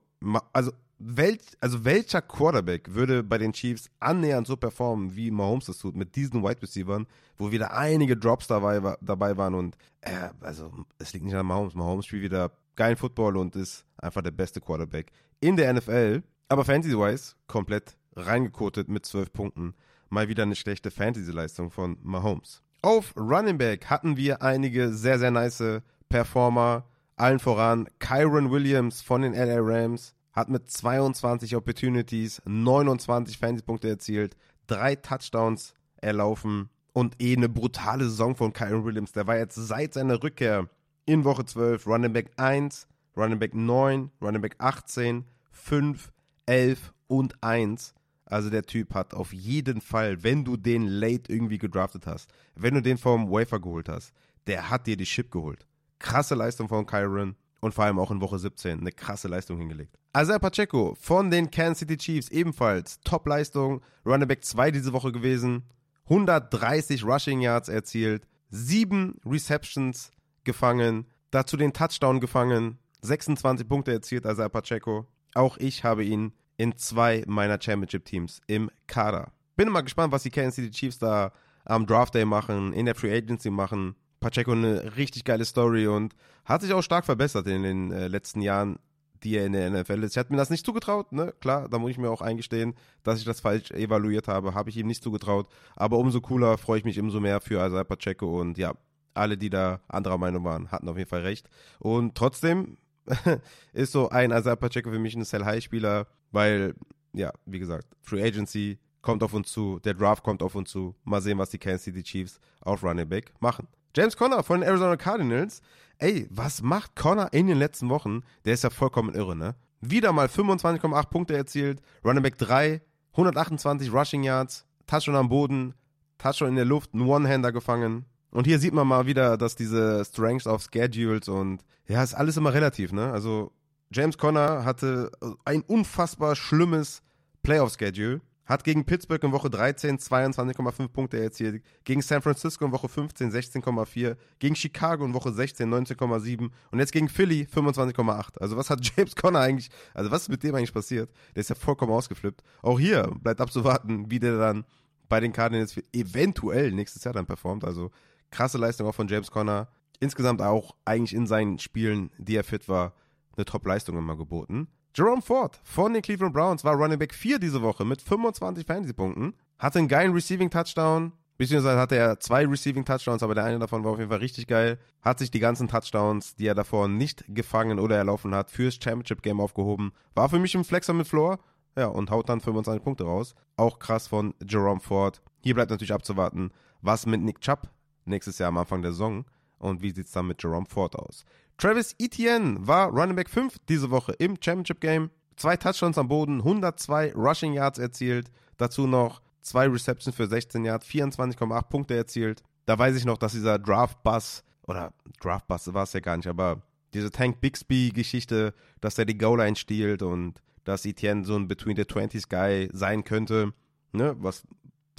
[0.51, 5.77] Also, welch, also welcher Quarterback würde bei den Chiefs annähernd so performen, wie Mahomes das
[5.79, 7.03] tut, mit diesen Wide Receivers,
[7.37, 11.75] wo wieder einige Drops dabei, dabei waren und äh, also es liegt nicht an Mahomes.
[11.75, 16.23] Mahomes spielt wieder geilen Football und ist einfach der beste Quarterback in der NFL.
[16.49, 19.73] Aber Fantasy-wise komplett reingekotet mit 12 Punkten.
[20.09, 22.61] Mal wieder eine schlechte Fantasy-Leistung von Mahomes.
[22.81, 26.85] Auf Running Back hatten wir einige sehr, sehr nice Performer.
[27.15, 30.13] Allen voran Kyron Williams von den LA Rams.
[30.33, 34.35] hat mit 22 Opportunities 29 Fantasy-Punkte erzielt,
[34.65, 39.11] drei Touchdowns erlaufen und eh eine brutale Saison von Kyron Williams.
[39.11, 40.67] Der war jetzt seit seiner Rückkehr
[41.05, 46.11] in Woche 12 Running Back 1, Running Back 9, Running Back 18, 5,
[46.45, 47.93] 11 und 1.
[48.25, 52.73] Also der Typ hat auf jeden Fall, wenn du den late irgendwie gedraftet hast, wenn
[52.73, 54.11] du den vom Wafer geholt hast,
[54.47, 55.65] der hat dir die Chip geholt.
[55.99, 59.97] Krasse Leistung von Kyron und vor allem auch in Woche 17 eine krasse Leistung hingelegt.
[60.15, 65.63] Isaiah Pacheco von den Kansas City Chiefs ebenfalls Top-Leistung, Running Back 2 diese Woche gewesen,
[66.05, 70.11] 130 Rushing Yards erzielt, 7 Receptions
[70.43, 75.05] gefangen, dazu den Touchdown gefangen, 26 Punkte erzielt Isaiah Pacheco.
[75.35, 79.31] Auch ich habe ihn in zwei meiner Championship-Teams im Kader.
[79.55, 81.31] Bin mal gespannt, was die Kansas City Chiefs da
[81.65, 83.95] am Draft Day machen, in der Free Agency machen.
[84.19, 88.41] Pacheco eine richtig geile Story und hat sich auch stark verbessert in den äh, letzten
[88.41, 88.79] Jahren,
[89.23, 90.11] die er in der NFL ist.
[90.11, 91.33] Ich hatte mir das nicht zugetraut, ne?
[91.41, 94.53] Klar, da muss ich mir auch eingestehen, dass ich das falsch evaluiert habe.
[94.53, 95.49] Habe ich ihm nicht zugetraut.
[95.75, 98.73] Aber umso cooler freue ich mich umso mehr für Isaiah Pacheco und ja,
[99.13, 101.49] alle, die da anderer Meinung waren, hatten auf jeden Fall recht.
[101.79, 102.77] Und trotzdem
[103.73, 106.75] ist so ein Isaiah Pacheco für mich ein Sell-High-Spieler, weil,
[107.13, 110.95] ja, wie gesagt, Free Agency kommt auf uns zu, der Draft kommt auf uns zu.
[111.03, 113.67] Mal sehen, was die Kansas City Chiefs auf Running Back machen.
[113.95, 115.61] James Conner von den Arizona Cardinals.
[115.99, 118.23] Ey, was macht Conner in den letzten Wochen?
[118.45, 119.55] Der ist ja vollkommen irre, ne?
[119.81, 125.75] Wieder mal 25,8 Punkte erzielt, Running Back 3, 128 Rushing Yards, Touchdown am Boden,
[126.17, 128.05] Touchdown in der Luft, ein One-Hander gefangen.
[128.33, 132.35] Und hier sieht man mal wieder, dass diese Strengths of Schedules und ja, ist alles
[132.35, 133.11] immer relativ, ne?
[133.11, 133.51] Also
[133.91, 135.11] James Conner hatte
[135.45, 137.03] ein unfassbar schlimmes
[137.43, 138.21] Playoff-Schedule.
[138.45, 143.31] Hat gegen Pittsburgh in Woche 13 22,5 Punkte erzielt, gegen San Francisco in Woche 15
[143.31, 148.39] 16,4, gegen Chicago in Woche 16 19,7 und jetzt gegen Philly 25,8.
[148.39, 151.09] Also was hat James Conner eigentlich, also was ist mit dem eigentlich passiert?
[151.35, 152.43] Der ist ja vollkommen ausgeflippt.
[152.61, 154.65] Auch hier bleibt abzuwarten, wie der dann
[155.07, 157.63] bei den Cardinals eventuell nächstes Jahr dann performt.
[157.63, 157.91] Also
[158.33, 159.69] krasse Leistung auch von James Conner.
[159.99, 162.93] Insgesamt auch eigentlich in seinen Spielen, die er fit war,
[163.37, 164.67] eine Top-Leistung immer geboten.
[164.95, 169.33] Jerome Ford von den Cleveland Browns war Running Back 4 diese Woche mit 25 Fantasy-Punkten.
[169.57, 171.13] Hatte einen geilen Receiving-Touchdown.
[171.37, 174.77] Beziehungsweise hatte er zwei Receiving-Touchdowns, aber der eine davon war auf jeden Fall richtig geil.
[175.01, 179.39] Hat sich die ganzen Touchdowns, die er davor nicht gefangen oder erlaufen hat, fürs Championship-Game
[179.39, 179.93] aufgehoben.
[180.13, 181.39] War für mich ein Flexer mit Floor.
[181.75, 183.33] Ja, und haut dann 25 Punkte raus.
[183.57, 185.23] Auch krass von Jerome Ford.
[185.41, 187.67] Hier bleibt natürlich abzuwarten, was mit Nick Chubb
[188.05, 189.25] nächstes Jahr am Anfang der Saison
[189.59, 191.25] und wie sieht es dann mit Jerome Ford aus.
[191.57, 195.09] Travis Etienne war Running Back 5 diese Woche im Championship Game.
[195.35, 198.31] Zwei Touchdowns am Boden, 102 Rushing Yards erzielt.
[198.57, 202.43] Dazu noch zwei Receptions für 16 Yards, 24,8 Punkte erzielt.
[202.65, 206.61] Da weiß ich noch, dass dieser Draft-Bus, oder Draft-Bus war es ja gar nicht, aber
[206.93, 211.85] diese Tank Bixby-Geschichte, dass er die Goal-Line stiehlt und dass Etienne so ein Between the
[211.85, 213.53] Twenties Guy sein könnte.
[213.91, 214.43] Ne, was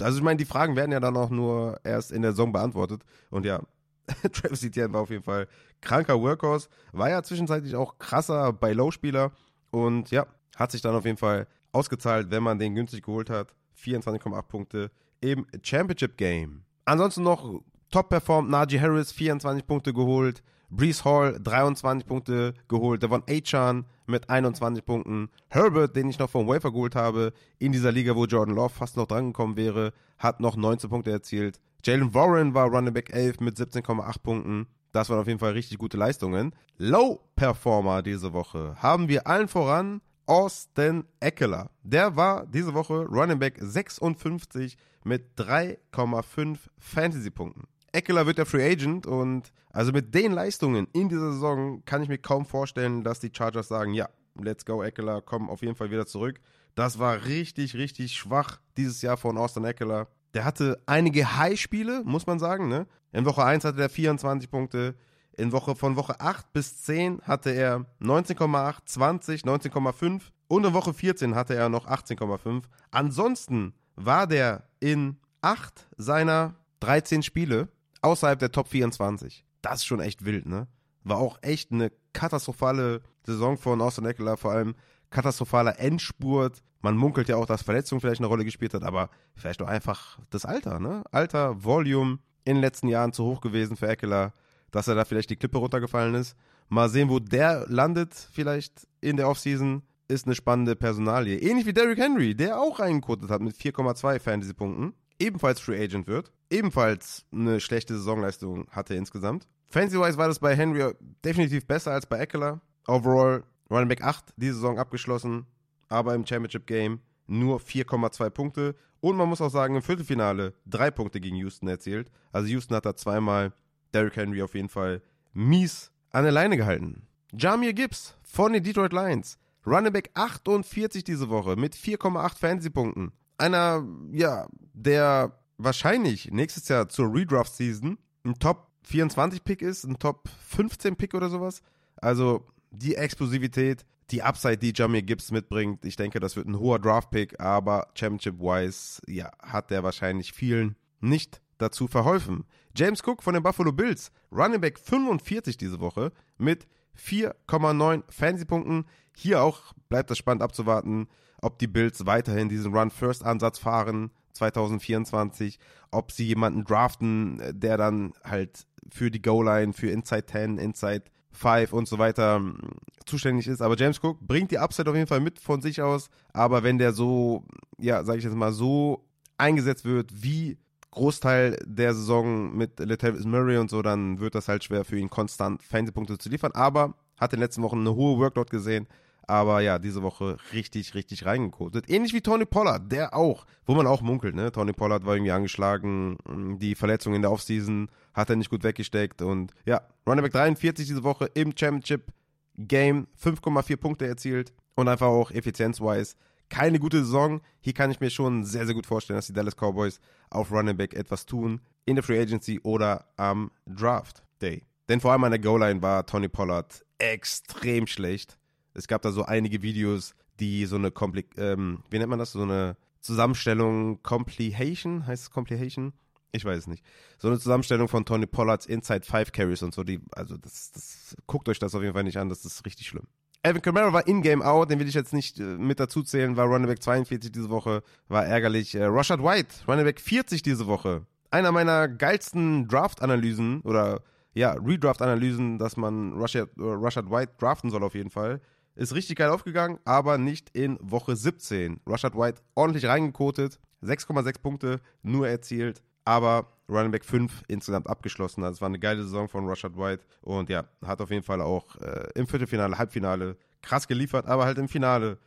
[0.01, 3.03] also ich meine, die Fragen werden ja dann auch nur erst in der Saison beantwortet.
[3.29, 3.61] Und ja,
[4.31, 5.47] Travis Etienne war auf jeden Fall
[5.81, 9.31] kranker Workhorse, war ja zwischenzeitlich auch krasser bei Low-Spieler
[9.71, 13.53] und ja, hat sich dann auf jeden Fall ausgezahlt, wenn man den günstig geholt hat.
[13.77, 16.63] 24,8 Punkte im Championship Game.
[16.85, 20.43] Ansonsten noch top performt Najee Harris, 24 Punkte geholt.
[20.69, 26.47] Brees Hall 23 Punkte geholt, Devon Achan mit 21 Punkten, Herbert, den ich noch vom
[26.47, 30.55] Wafer geholt habe, in dieser Liga, wo Jordan Love fast noch drangekommen wäre, hat noch
[30.55, 31.59] 19 Punkte erzielt.
[31.83, 34.67] Jalen Warren war Running Back 11 mit 17,8 Punkten.
[34.91, 36.55] Das waren auf jeden Fall richtig gute Leistungen.
[36.77, 41.69] Low Performer diese Woche haben wir allen voran Austin Eckler.
[41.83, 47.67] Der war diese Woche Running Back 56 mit 3,5 Fantasy-Punkten.
[47.95, 52.09] Eckler wird der Free Agent und also mit den Leistungen in dieser Saison kann ich
[52.09, 55.91] mir kaum vorstellen, dass die Chargers sagen, ja, let's go Eckler, komm auf jeden Fall
[55.91, 56.39] wieder zurück.
[56.75, 60.07] Das war richtig, richtig schwach dieses Jahr von Austin Eckler.
[60.33, 62.67] Der hatte einige High-Spiele, muss man sagen.
[62.67, 62.85] Ne?
[63.13, 64.95] In Woche 1 hatte er 24 Punkte.
[65.37, 70.93] In Woche von Woche 8 bis 10 hatte er 19,8, 20, 19,5 und in Woche
[70.93, 72.63] 14 hatte er noch 18,5.
[72.91, 77.69] Ansonsten war der in 8 seiner 13 Spiele
[78.05, 79.45] außerhalb der Top 24.
[79.61, 80.67] Das ist schon echt wild, ne?
[81.03, 84.75] War auch echt eine katastrophale Saison von Austin Eckler, vor allem
[85.09, 86.61] katastrophaler Endspurt.
[86.81, 90.19] Man munkelt ja auch, dass Verletzung vielleicht eine Rolle gespielt hat, aber vielleicht auch einfach
[90.29, 91.03] das Alter, ne?
[91.11, 94.33] Alter, Volume in den letzten Jahren zu hoch gewesen für Eckler,
[94.71, 96.35] dass er da vielleicht die Klippe runtergefallen ist.
[96.69, 99.83] Mal sehen, wo der landet, vielleicht in der Offseason.
[100.07, 101.39] Ist eine spannende Personalie.
[101.39, 106.31] Ähnlich wie Derrick Henry, der auch reingekotet hat mit 4,2 Fantasy-Punkten ebenfalls Free Agent wird,
[106.49, 109.47] ebenfalls eine schlechte Saisonleistung hatte insgesamt.
[109.67, 112.61] Fancy-wise war das bei Henry definitiv besser als bei Eckler.
[112.87, 115.45] Overall Running Back 8 diese Saison abgeschlossen,
[115.89, 118.75] aber im Championship Game nur 4,2 Punkte.
[119.01, 122.11] Und man muss auch sagen, im Viertelfinale drei Punkte gegen Houston erzielt.
[122.31, 123.53] Also Houston hat da zweimal
[123.93, 125.01] Derrick Henry auf jeden Fall
[125.33, 127.07] mies an der Leine gehalten.
[127.33, 129.37] Jamir Gibbs von den Detroit Lions.
[129.65, 133.11] Running Back 48 diese Woche mit 4,8 Fantasy-Punkten.
[133.37, 141.13] Einer, ja, der wahrscheinlich nächstes Jahr zur Redraft-Season ein Top 24-Pick ist, ein Top 15-Pick
[141.13, 141.61] oder sowas.
[141.97, 146.79] Also die Explosivität, die Upside, die Jamir Gibbs mitbringt, ich denke, das wird ein hoher
[146.79, 152.45] Draft-Pick, aber Championship-wise, ja, hat der wahrscheinlich vielen nicht dazu verholfen.
[152.75, 156.67] James Cook von den Buffalo Bills, Running Back 45 diese Woche mit
[156.99, 158.85] 4,9 Fantasy-Punkten.
[159.15, 161.07] Hier auch bleibt es spannend abzuwarten,
[161.41, 165.59] ob die Bills weiterhin diesen Run-First-Ansatz fahren 2024,
[165.91, 171.73] ob sie jemanden draften, der dann halt für die Goal-Line, für Inside 10, Inside 5
[171.73, 172.57] und so weiter hm,
[173.05, 173.61] zuständig ist.
[173.61, 176.09] Aber James Cook bringt die Upside auf jeden Fall mit von sich aus.
[176.33, 177.45] Aber wenn der so,
[177.77, 179.05] ja, sag ich jetzt mal, so
[179.37, 180.57] eingesetzt wird, wie
[180.95, 185.09] Großteil der Saison mit Latavius Murray und so, dann wird das halt schwer für ihn
[185.09, 186.51] konstant Fantasy-Punkte zu liefern.
[186.53, 188.87] Aber hat in den letzten Wochen eine hohe Workload gesehen.
[189.27, 191.89] Aber ja, diese Woche richtig, richtig reingekotet.
[191.89, 194.51] Ähnlich wie Tony Pollard, der auch, wo man auch munkelt, ne?
[194.51, 196.17] Tony Pollard war irgendwie angeschlagen,
[196.59, 200.87] die Verletzung in der Offseason hat er nicht gut weggesteckt und ja, Running Back 43
[200.87, 202.11] diese Woche im Championship
[202.57, 206.15] Game, 5,4 Punkte erzielt und einfach auch effizienzwise
[206.49, 207.41] keine gute Saison.
[207.61, 210.77] Hier kann ich mir schon sehr, sehr gut vorstellen, dass die Dallas Cowboys auf Running
[210.77, 214.63] Back etwas tun in der Free Agency oder am Draft Day.
[214.89, 218.37] Denn vor allem an der Goal-Line war Tony Pollard extrem schlecht.
[218.73, 222.33] Es gab da so einige Videos, die so eine Kompli ähm, wie nennt man das?
[222.33, 225.93] So eine Zusammenstellung, Completion, heißt es Completion?
[226.31, 226.83] Ich weiß es nicht.
[227.17, 231.15] So eine Zusammenstellung von Tony Pollards Inside 5 Carries und so, die, also das, das,
[231.27, 233.07] guckt euch das auf jeden Fall nicht an, das ist richtig schlimm.
[233.45, 236.47] Alvin Kamara war in-game out, den will ich jetzt nicht äh, mit dazu zählen, war
[236.47, 238.73] Running Back 42 diese Woche, war ärgerlich.
[238.73, 241.05] Äh, Rashad White, Running Back 40 diese Woche.
[241.29, 244.01] Einer meiner geilsten Draft-Analysen oder
[244.33, 248.41] ja, Redraft-Analysen, dass man Rashad, äh, Rashad White draften soll auf jeden Fall.
[248.73, 251.81] Ist richtig geil aufgegangen, aber nicht in Woche 17.
[251.85, 258.43] Rashad White ordentlich reingekotet, 6,6 Punkte nur erzielt, aber Running Back 5 insgesamt abgeschlossen.
[258.43, 261.41] Also es war eine geile Saison von Rashad White und ja, hat auf jeden Fall
[261.41, 265.17] auch äh, im Viertelfinale, Halbfinale krass geliefert, aber halt im Finale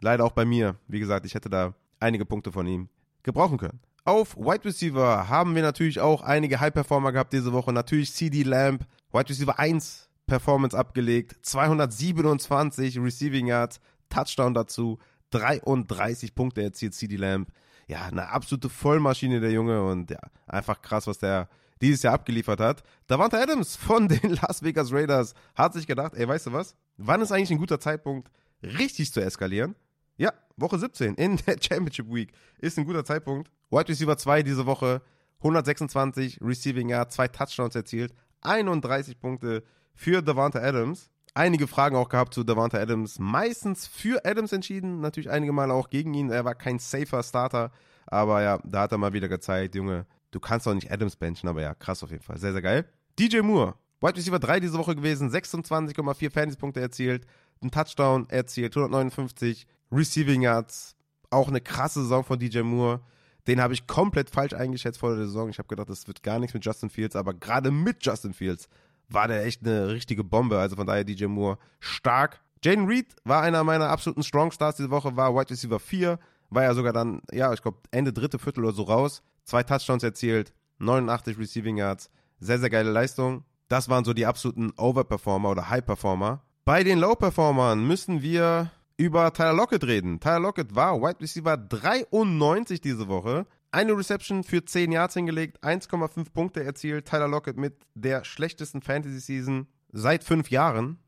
[0.00, 0.76] leider auch bei mir.
[0.86, 2.88] Wie gesagt, ich hätte da einige Punkte von ihm
[3.22, 3.80] gebrauchen können.
[4.04, 7.72] Auf Wide Receiver haben wir natürlich auch einige High-Performer gehabt diese Woche.
[7.72, 14.98] Natürlich CD Lamb, Wide Receiver 1 Performance abgelegt, 227 Receiving Yards, Touchdown dazu,
[15.30, 17.48] 33 Punkte erzielt CD Lamb.
[17.86, 21.48] Ja, eine absolute Vollmaschine der Junge und ja, einfach krass, was der
[21.80, 22.82] dieses Jahr abgeliefert hat.
[23.06, 26.74] Davante Adams von den Las Vegas Raiders hat sich gedacht, ey, weißt du was?
[26.96, 28.30] Wann ist eigentlich ein guter Zeitpunkt,
[28.62, 29.74] richtig zu eskalieren?
[30.16, 33.50] Ja, Woche 17 in der Championship Week ist ein guter Zeitpunkt.
[33.70, 35.02] Wide Receiver 2 diese Woche,
[35.38, 41.10] 126 Receiving Yard, zwei Touchdowns erzielt, 31 Punkte für Davante Adams.
[41.36, 43.18] Einige Fragen auch gehabt zu Davante Adams.
[43.18, 46.30] Meistens für Adams entschieden, natürlich einige Mal auch gegen ihn.
[46.30, 47.72] Er war kein safer Starter,
[48.06, 51.48] aber ja, da hat er mal wieder gezeigt, Junge, du kannst doch nicht Adams benchen,
[51.48, 52.38] aber ja, krass auf jeden Fall.
[52.38, 52.88] Sehr, sehr geil.
[53.18, 57.26] DJ Moore, Wide Receiver 3 diese Woche gewesen, 26,4 Fantasy-Punkte erzielt,
[57.60, 60.94] ein Touchdown erzielt, 159 Receiving Yards.
[61.30, 63.00] Auch eine krasse Saison von DJ Moore.
[63.48, 65.48] Den habe ich komplett falsch eingeschätzt vor der Saison.
[65.48, 68.68] Ich habe gedacht, das wird gar nichts mit Justin Fields, aber gerade mit Justin Fields
[69.08, 70.58] war der echt eine richtige Bombe.
[70.58, 72.40] Also von daher DJ Moore stark.
[72.64, 76.62] Jaden Reed war einer meiner absoluten Strong Stars diese Woche, war Wide Receiver 4, war
[76.62, 79.22] ja sogar dann, ja, ich glaube, Ende dritte Viertel oder so raus.
[79.44, 82.10] Zwei Touchdowns erzielt, 89 Receiving Yards.
[82.40, 83.44] Sehr, sehr geile Leistung.
[83.68, 86.42] Das waren so die absoluten Overperformer oder High-Performer.
[86.64, 90.20] Bei den Low-Performern müssen wir über Tyler Lockett reden.
[90.20, 93.46] Tyler Lockett war Wide Receiver 93 diese Woche.
[93.74, 97.08] Eine Reception für 10 Yards hingelegt, 1,5 Punkte erzielt.
[97.08, 101.00] Tyler Lockett mit der schlechtesten Fantasy-Season seit fünf Jahren.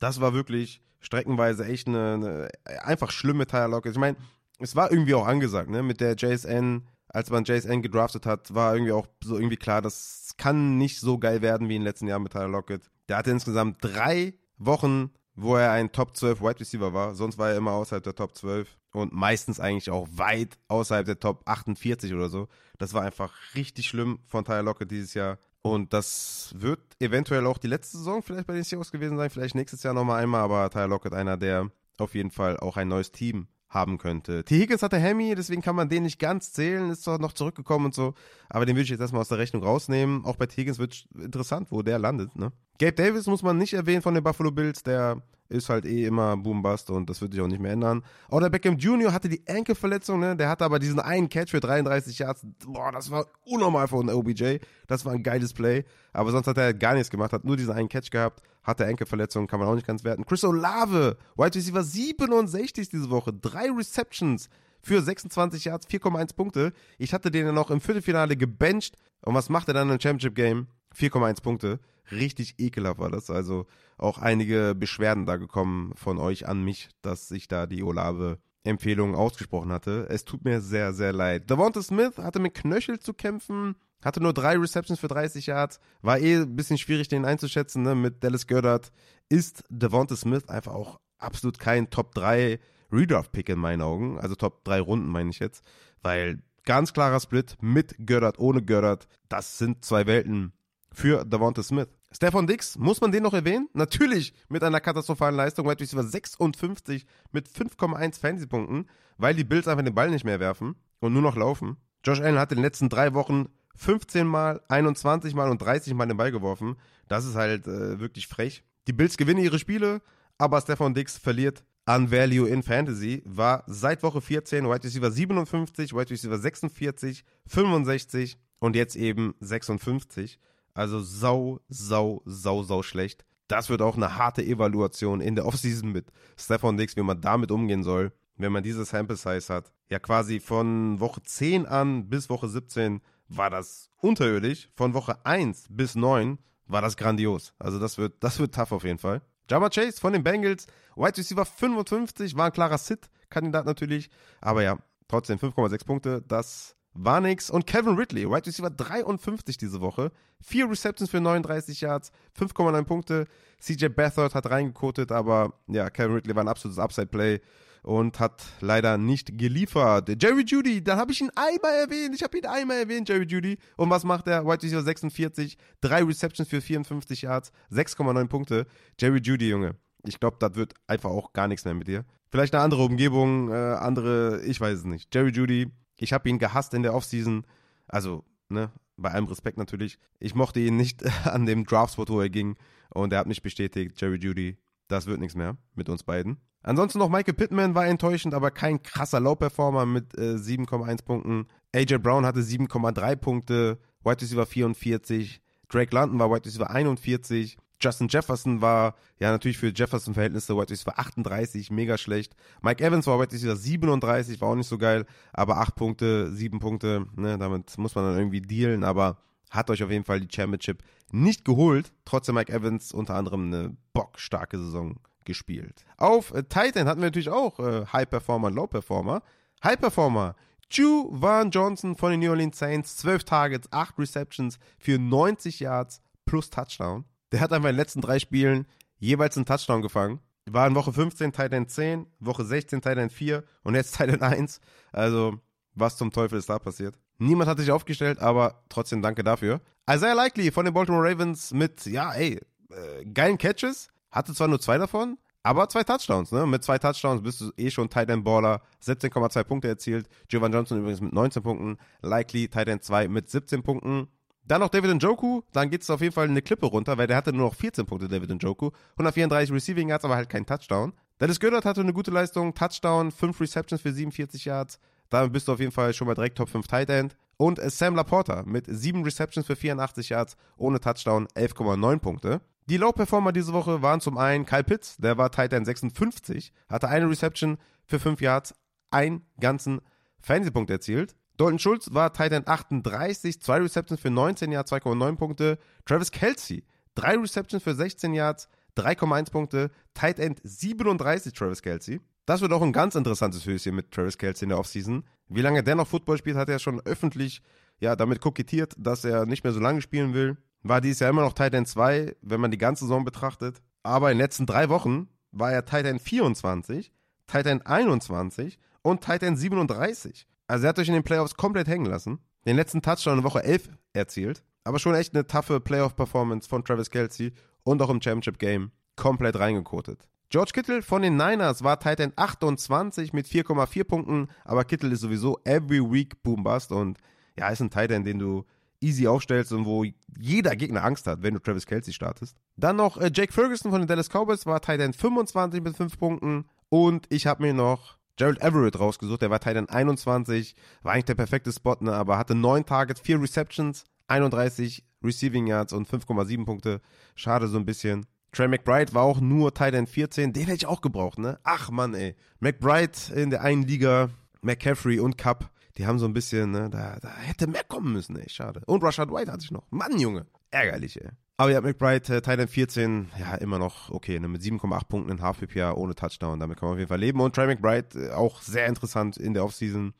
[0.00, 2.48] Das war wirklich streckenweise echt eine, eine
[2.82, 3.92] einfach schlimme Tyler Lockett.
[3.92, 4.18] Ich meine,
[4.58, 5.82] es war irgendwie auch angesagt, ne?
[5.82, 10.34] Mit der JSN, als man JSN gedraftet hat, war irgendwie auch so irgendwie klar, das
[10.36, 12.82] kann nicht so geil werden wie in den letzten Jahren mit Tyler Lockett.
[13.08, 17.14] Der hatte insgesamt drei Wochen, wo er ein Top 12 Wide Receiver war.
[17.14, 21.18] Sonst war er immer außerhalb der Top 12 und meistens eigentlich auch weit außerhalb der
[21.18, 22.48] Top 48 oder so.
[22.78, 25.38] Das war einfach richtig schlimm von Tyler Lockett dieses Jahr.
[25.62, 29.54] Und das wird eventuell auch die letzte Saison vielleicht bei den Seahawks gewesen sein, vielleicht
[29.54, 33.12] nächstes Jahr nochmal einmal, aber Tyler Lockett einer, der auf jeden Fall auch ein neues
[33.12, 34.44] Team haben könnte.
[34.44, 34.58] T.
[34.58, 37.94] Higgins hatte Hemi, deswegen kann man den nicht ganz zählen, ist zwar noch zurückgekommen und
[37.94, 38.14] so,
[38.48, 40.24] aber den würde ich jetzt erstmal aus der Rechnung rausnehmen.
[40.24, 40.62] Auch bei T.
[40.62, 42.34] Higgins wird interessant, wo der landet.
[42.36, 42.52] Ne?
[42.78, 46.36] Gabe Davis muss man nicht erwähnen von den Buffalo Bills, der ist halt eh immer
[46.36, 48.02] Boom Bust und das wird sich auch nicht mehr ändern.
[48.30, 49.12] Oder Beckham Jr.
[49.12, 50.36] hatte die Enkelverletzung, ne?
[50.36, 52.46] Der hatte aber diesen einen Catch für 33 Yards.
[52.66, 54.58] Boah, das war unnormal von OBJ.
[54.86, 55.84] Das war ein geiles Play.
[56.12, 59.46] Aber sonst hat er gar nichts gemacht, hat nur diesen einen Catch gehabt, hatte Enkelverletzung,
[59.46, 60.24] kann man auch nicht ganz werten.
[60.24, 64.48] Chris Olave, White Receiver 67 diese Woche, drei Receptions
[64.82, 66.72] für 26 Yards, 4,1 Punkte.
[66.98, 68.96] Ich hatte den ja noch im Viertelfinale gebencht.
[69.22, 70.68] Und was macht er dann im Championship Game?
[70.96, 71.80] 4,1 Punkte.
[72.10, 73.30] Richtig ekelhaft war das.
[73.30, 73.66] Also
[73.98, 79.14] auch einige Beschwerden da gekommen von euch an mich, dass ich da die Olave Empfehlung
[79.14, 80.06] ausgesprochen hatte.
[80.10, 81.48] Es tut mir sehr, sehr leid.
[81.48, 85.80] Devonta Smith hatte mit Knöchel zu kämpfen, hatte nur drei Receptions für 30 Yards.
[86.02, 87.82] War eh ein bisschen schwierig, den einzuschätzen.
[87.82, 87.94] Ne?
[87.94, 88.92] Mit Dallas Goddard
[89.28, 92.58] ist Devonta Smith einfach auch absolut kein Top 3
[92.92, 94.18] Redraft-Pick in meinen Augen.
[94.18, 95.64] Also Top 3 Runden meine ich jetzt.
[96.02, 99.06] Weil ganz klarer Split mit Goddard, ohne Goddard.
[99.28, 100.52] Das sind zwei Welten
[100.92, 101.88] für Devonta Smith.
[102.12, 103.68] Stefan Dix, muss man den noch erwähnen?
[103.72, 108.86] Natürlich mit einer katastrophalen Leistung, Wide Receiver 56 mit 5,1 Fantasy-Punkten,
[109.16, 111.76] weil die Bills einfach den Ball nicht mehr werfen und nur noch laufen.
[112.04, 116.06] Josh Allen hat in den letzten drei Wochen 15 Mal, 21 Mal und 30 Mal
[116.06, 116.76] den Ball geworfen.
[117.06, 118.64] Das ist halt äh, wirklich frech.
[118.88, 120.02] Die Bills gewinnen ihre Spiele,
[120.36, 125.92] aber Stefan Dix verliert an Value in Fantasy, war seit Woche 14 Wide Receiver 57,
[125.92, 130.38] Wide Receiver 46, 65 und jetzt eben 56.
[130.74, 133.24] Also sau, sau, sau, sau schlecht.
[133.48, 137.50] Das wird auch eine harte Evaluation in der Offseason mit Stefan Dix, wie man damit
[137.50, 139.72] umgehen soll, wenn man diese Sample Size hat.
[139.88, 144.68] Ja, quasi von Woche 10 an bis Woche 17 war das unterirdisch.
[144.76, 147.52] Von Woche 1 bis 9 war das grandios.
[147.58, 149.22] Also das wird, das wird tough auf jeden Fall.
[149.50, 154.10] Jama Chase von den Bengals, White Receiver 55, war ein klarer Sit-Kandidat natürlich.
[154.40, 157.50] Aber ja, trotzdem 5,6 Punkte, das war nix.
[157.50, 160.12] Und Kevin Ridley, Right Receiver 53 diese Woche.
[160.40, 163.26] Vier Receptions für 39 Yards, 5,9 Punkte.
[163.60, 167.40] CJ Beathard hat reingekotet, aber ja, Kevin Ridley war ein absolutes Upside-Play
[167.82, 170.10] und hat leider nicht geliefert.
[170.20, 172.14] Jerry Judy, da habe ich ihn einmal erwähnt.
[172.14, 173.58] Ich habe ihn einmal erwähnt, Jerry Judy.
[173.76, 174.46] Und was macht er?
[174.46, 178.66] White Receiver 46, drei Receptions für 54 Yards, 6,9 Punkte.
[178.98, 179.76] Jerry Judy, Junge.
[180.06, 182.04] Ich glaube, das wird einfach auch gar nichts mehr mit dir.
[182.30, 185.14] Vielleicht eine andere Umgebung, äh, andere, ich weiß es nicht.
[185.14, 185.70] Jerry Judy,
[186.00, 187.44] ich habe ihn gehasst in der Offseason.
[187.86, 189.98] Also, ne, bei allem Respekt natürlich.
[190.18, 192.56] Ich mochte ihn nicht an dem Draftspot, wo er ging.
[192.88, 194.56] Und er hat mich bestätigt, Jerry Judy,
[194.88, 196.38] das wird nichts mehr mit uns beiden.
[196.62, 201.46] Ansonsten noch Michael Pittman war enttäuschend, aber kein krasser Low-Performer mit äh, 7,1 Punkten.
[201.74, 208.08] AJ Brown hatte 7,3 Punkte, White Receiver 44, Drake London war White Receiver 41, Justin
[208.08, 212.34] Jefferson war, ja, natürlich für Jefferson-Verhältnisse White Receiver 38, mega schlecht.
[212.62, 216.58] Mike Evans war White Receiver 37, war auch nicht so geil, aber 8 Punkte, 7
[216.58, 219.18] Punkte, ne, damit muss man dann irgendwie dealen, aber
[219.50, 221.92] hat euch auf jeden Fall die Championship nicht geholt.
[222.04, 225.84] Trotzdem Mike Evans unter anderem eine bockstarke Saison gespielt.
[225.96, 229.22] Auf äh, Titan hatten wir natürlich auch äh, High Performer Low Performer.
[229.62, 230.36] High Performer,
[230.70, 236.00] Ju Van Johnson von den New Orleans Saints, 12 Targets, 8 Receptions für 90 Yards
[236.24, 237.04] plus Touchdown.
[237.32, 238.66] Der hat einfach in den letzten drei Spielen
[238.98, 240.20] jeweils einen Touchdown gefangen.
[240.46, 244.60] War in Woche 15 Titan 10, Woche 16 Titan 4 und jetzt Titan 1.
[244.92, 245.38] Also,
[245.74, 246.98] was zum Teufel ist da passiert?
[247.18, 249.60] Niemand hat sich aufgestellt, aber trotzdem danke dafür.
[249.88, 253.88] Isaiah Likely von den Baltimore Ravens mit, ja, ey, äh, geilen Catches.
[254.10, 256.46] Hatte zwar nur zwei davon, aber zwei Touchdowns, ne?
[256.46, 258.60] Mit zwei Touchdowns bist du eh schon Tight End Baller.
[258.82, 260.08] 17,2 Punkte erzielt.
[260.28, 261.78] Jovan Johnson übrigens mit 19 Punkten.
[262.02, 264.08] Likely Tight End 2 mit 17 Punkten.
[264.50, 267.16] Dann noch David Njoku, dann geht es auf jeden Fall eine Klippe runter, weil der
[267.16, 268.70] hatte nur noch 14 Punkte, David Njoku.
[268.94, 270.92] 134 Receiving Yards, aber halt kein Touchdown.
[271.20, 274.80] Dennis Gödert hatte eine gute Leistung, Touchdown, 5 Receptions für 47 Yards.
[275.08, 277.16] Damit bist du auf jeden Fall schon mal direkt Top 5 Tight End.
[277.36, 282.40] Und Sam Laporta mit 7 Receptions für 84 Yards, ohne Touchdown, 11,9 Punkte.
[282.68, 286.88] Die Low-Performer diese Woche waren zum einen Kyle Pitts, der war Tight End 56, hatte
[286.88, 288.56] eine Reception für 5 Yards,
[288.90, 289.80] einen ganzen
[290.18, 291.14] Fantasy-Punkt erzielt.
[291.40, 295.58] Dalton Schulz war Tight End 38, zwei Receptions für 19 Yards, 2,9 Punkte.
[295.86, 296.64] Travis Kelsey,
[296.94, 299.70] drei Receptions für 16 Yards, 3,1 Punkte.
[299.94, 302.02] Tight End 37, Travis Kelsey.
[302.26, 305.02] Das wird auch ein ganz interessantes Höschen mit Travis Kelsey in der Offseason.
[305.28, 307.40] Wie lange der noch Football spielt, hat er schon öffentlich
[307.78, 310.36] ja, damit kokettiert, dass er nicht mehr so lange spielen will.
[310.62, 313.62] War dies Jahr immer noch Tight End 2, wenn man die ganze Saison betrachtet.
[313.82, 316.92] Aber in den letzten drei Wochen war er Tight End 24,
[317.26, 320.26] Tight End 21 und Tight End 37.
[320.50, 322.18] Also er hat euch in den Playoffs komplett hängen lassen.
[322.44, 324.42] Den letzten Touchdown in Woche 11 erzielt.
[324.64, 327.32] Aber schon echt eine taffe Playoff-Performance von Travis Kelsey
[327.62, 330.08] und auch im Championship-Game komplett reingekotet.
[330.28, 335.38] George Kittle von den Niners war Titan 28 mit 4,4 Punkten, aber Kittle ist sowieso
[335.44, 336.98] every week Boom Bust und
[337.38, 338.44] ja, ist ein Titan, den du
[338.80, 339.84] easy aufstellst und wo
[340.18, 342.36] jeder Gegner Angst hat, wenn du Travis Kelsey startest.
[342.56, 345.96] Dann noch äh, Jake Ferguson von den Dallas Cowboys war Tight End 25 mit 5
[345.96, 346.46] Punkten.
[346.70, 351.06] Und ich habe mir noch Gerald Everett rausgesucht, der war Tight End 21, war eigentlich
[351.06, 356.44] der perfekte Spot, ne, aber hatte 9 Targets, 4 Receptions, 31 Receiving Yards und 5,7
[356.44, 356.82] Punkte.
[357.14, 358.04] Schade so ein bisschen.
[358.32, 361.38] Trey McBride war auch nur Tight End 14, den hätte ich auch gebraucht, ne?
[361.44, 362.14] Ach Mann, ey.
[362.40, 364.10] McBride in der einen Liga,
[364.42, 365.48] McCaffrey und Cup,
[365.78, 368.60] die haben so ein bisschen, ne, da, da hätte mehr kommen müssen, ey, schade.
[368.66, 369.64] Und Rashad White hatte ich noch.
[369.70, 370.26] Mann, Junge.
[370.50, 371.08] Ärgerlich, ey.
[371.40, 375.22] Aber ja, McBride, äh, Tight 14, ja, immer noch okay, ne, mit 7,8 Punkten in
[375.22, 377.18] Half PPA ohne Touchdown, damit kann man auf jeden Fall leben.
[377.18, 379.94] Und Trey McBride, äh, auch sehr interessant in der Offseason,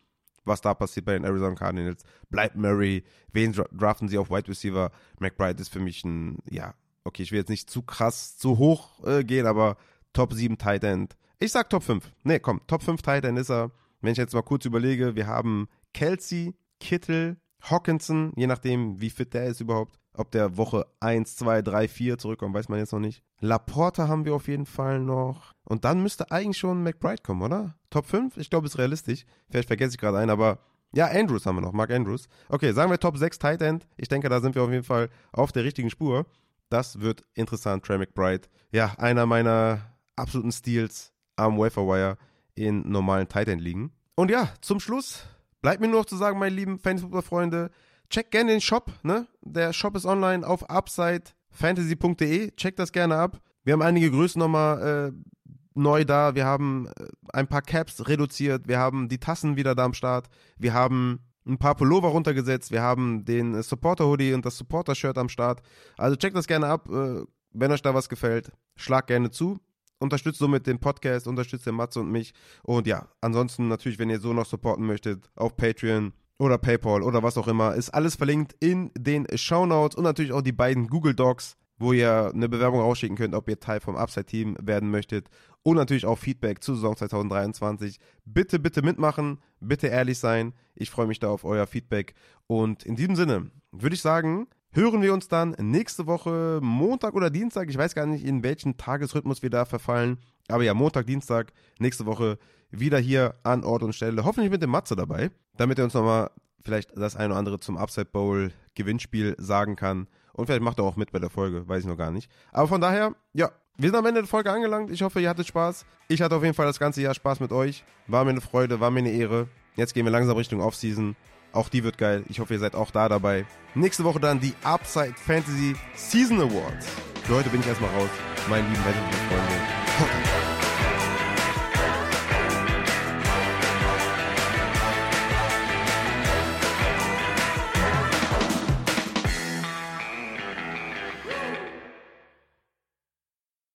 [0.45, 2.03] was da passiert bei den Arizona Cardinals.
[2.29, 4.91] Bleibt Murray, wen draften sie auf Wide Receiver?
[5.19, 6.75] McBride ist für mich ein, ja,
[7.05, 9.79] okay, ich will jetzt nicht zu krass, zu hoch äh, gehen, aber
[10.13, 11.17] Top 7 Tight End.
[11.39, 12.05] Ich sag Top 5.
[12.23, 13.71] Nee, komm, Top 5 Tight End ist er.
[14.03, 19.33] Wenn ich jetzt mal kurz überlege, wir haben Kelsey, Kittel, Hawkinson, je nachdem, wie fit
[19.33, 20.00] der ist überhaupt.
[20.15, 23.23] Ob der Woche 1, 2, 3, 4 zurückkommt, weiß man jetzt noch nicht.
[23.41, 25.55] Laporta haben wir auf jeden Fall noch.
[25.65, 27.77] Und dann müsste eigentlich schon McBride kommen, oder?
[27.91, 28.37] Top 5?
[28.37, 29.25] Ich glaube, ist realistisch.
[29.49, 30.59] Vielleicht vergesse ich gerade einen, aber
[30.93, 32.29] ja, Andrews haben wir noch, Mark Andrews.
[32.49, 33.87] Okay, sagen wir Top 6 Tight End.
[33.97, 36.27] Ich denke, da sind wir auf jeden Fall auf der richtigen Spur.
[36.69, 38.49] Das wird interessant, Trey McBride.
[38.73, 39.81] Ja, einer meiner
[40.17, 42.17] absoluten Steals am Waferwire
[42.55, 43.93] in normalen Tight End liegen.
[44.17, 45.25] Und ja, zum Schluss
[45.63, 47.71] bleibt mir nur noch zu sagen, meine lieben Fantasy-Freunde,
[48.11, 49.27] checkt gerne den Shop, ne?
[49.41, 52.51] Der Shop ist online auf upsidefantasy.de.
[52.57, 53.41] Checkt das gerne ab.
[53.65, 55.41] Wir haben einige Größen nochmal äh,
[55.75, 56.35] neu da.
[56.35, 58.69] Wir haben äh, ein paar Caps reduziert.
[58.69, 60.29] Wir haben die Tassen wieder da am Start.
[60.59, 62.71] Wir haben ein paar Pullover runtergesetzt.
[62.71, 65.63] Wir haben den Supporter-Hoodie und das Supporter-Shirt am Start.
[65.97, 66.89] Also checkt das gerne ab.
[66.91, 69.59] Äh, wenn euch da was gefällt, schlagt gerne zu.
[69.99, 72.33] Unterstützt somit den Podcast, unterstützt den Matze und mich.
[72.63, 77.23] Und ja, ansonsten natürlich, wenn ihr so noch supporten möchtet, auf Patreon oder PayPal oder
[77.23, 80.89] was auch immer, ist alles verlinkt in den Show Notes und natürlich auch die beiden
[80.89, 85.29] Google Docs, wo ihr eine Bewerbung rausschicken könnt, ob ihr Teil vom Upside-Team werden möchtet.
[85.63, 87.99] Und natürlich auch Feedback zur Saison 2023.
[88.25, 90.55] Bitte, bitte mitmachen, bitte ehrlich sein.
[90.75, 92.15] Ich freue mich da auf euer Feedback.
[92.47, 97.29] Und in diesem Sinne würde ich sagen, hören wir uns dann nächste Woche Montag oder
[97.29, 97.69] Dienstag.
[97.69, 100.19] Ich weiß gar nicht, in welchen Tagesrhythmus wir da verfallen.
[100.49, 102.39] Aber ja, Montag, Dienstag, nächste Woche
[102.71, 104.25] wieder hier an Ort und Stelle.
[104.25, 106.31] Hoffentlich mit dem Matze dabei, damit er uns nochmal
[106.65, 110.09] vielleicht das eine oder andere zum Upside Bowl Gewinnspiel sagen kann.
[110.33, 112.31] Und vielleicht macht er auch mit bei der Folge, weiß ich noch gar nicht.
[112.53, 114.91] Aber von daher, ja, wir sind am Ende der Folge angelangt.
[114.91, 115.87] Ich hoffe, ihr hattet Spaß.
[116.09, 117.85] Ich hatte auf jeden Fall das ganze Jahr Spaß mit euch.
[118.07, 119.49] War mir eine Freude, war mir eine Ehre.
[119.77, 121.17] Jetzt gehen wir langsam Richtung Offseason.
[121.53, 122.25] Auch die wird geil.
[122.29, 123.47] Ich hoffe, ihr seid auch da dabei.
[123.75, 126.87] Nächste Woche dann die Upside Fantasy Season Awards.
[127.25, 128.11] Für heute bin ich erstmal raus.
[128.49, 130.40] Meine lieben Freunde.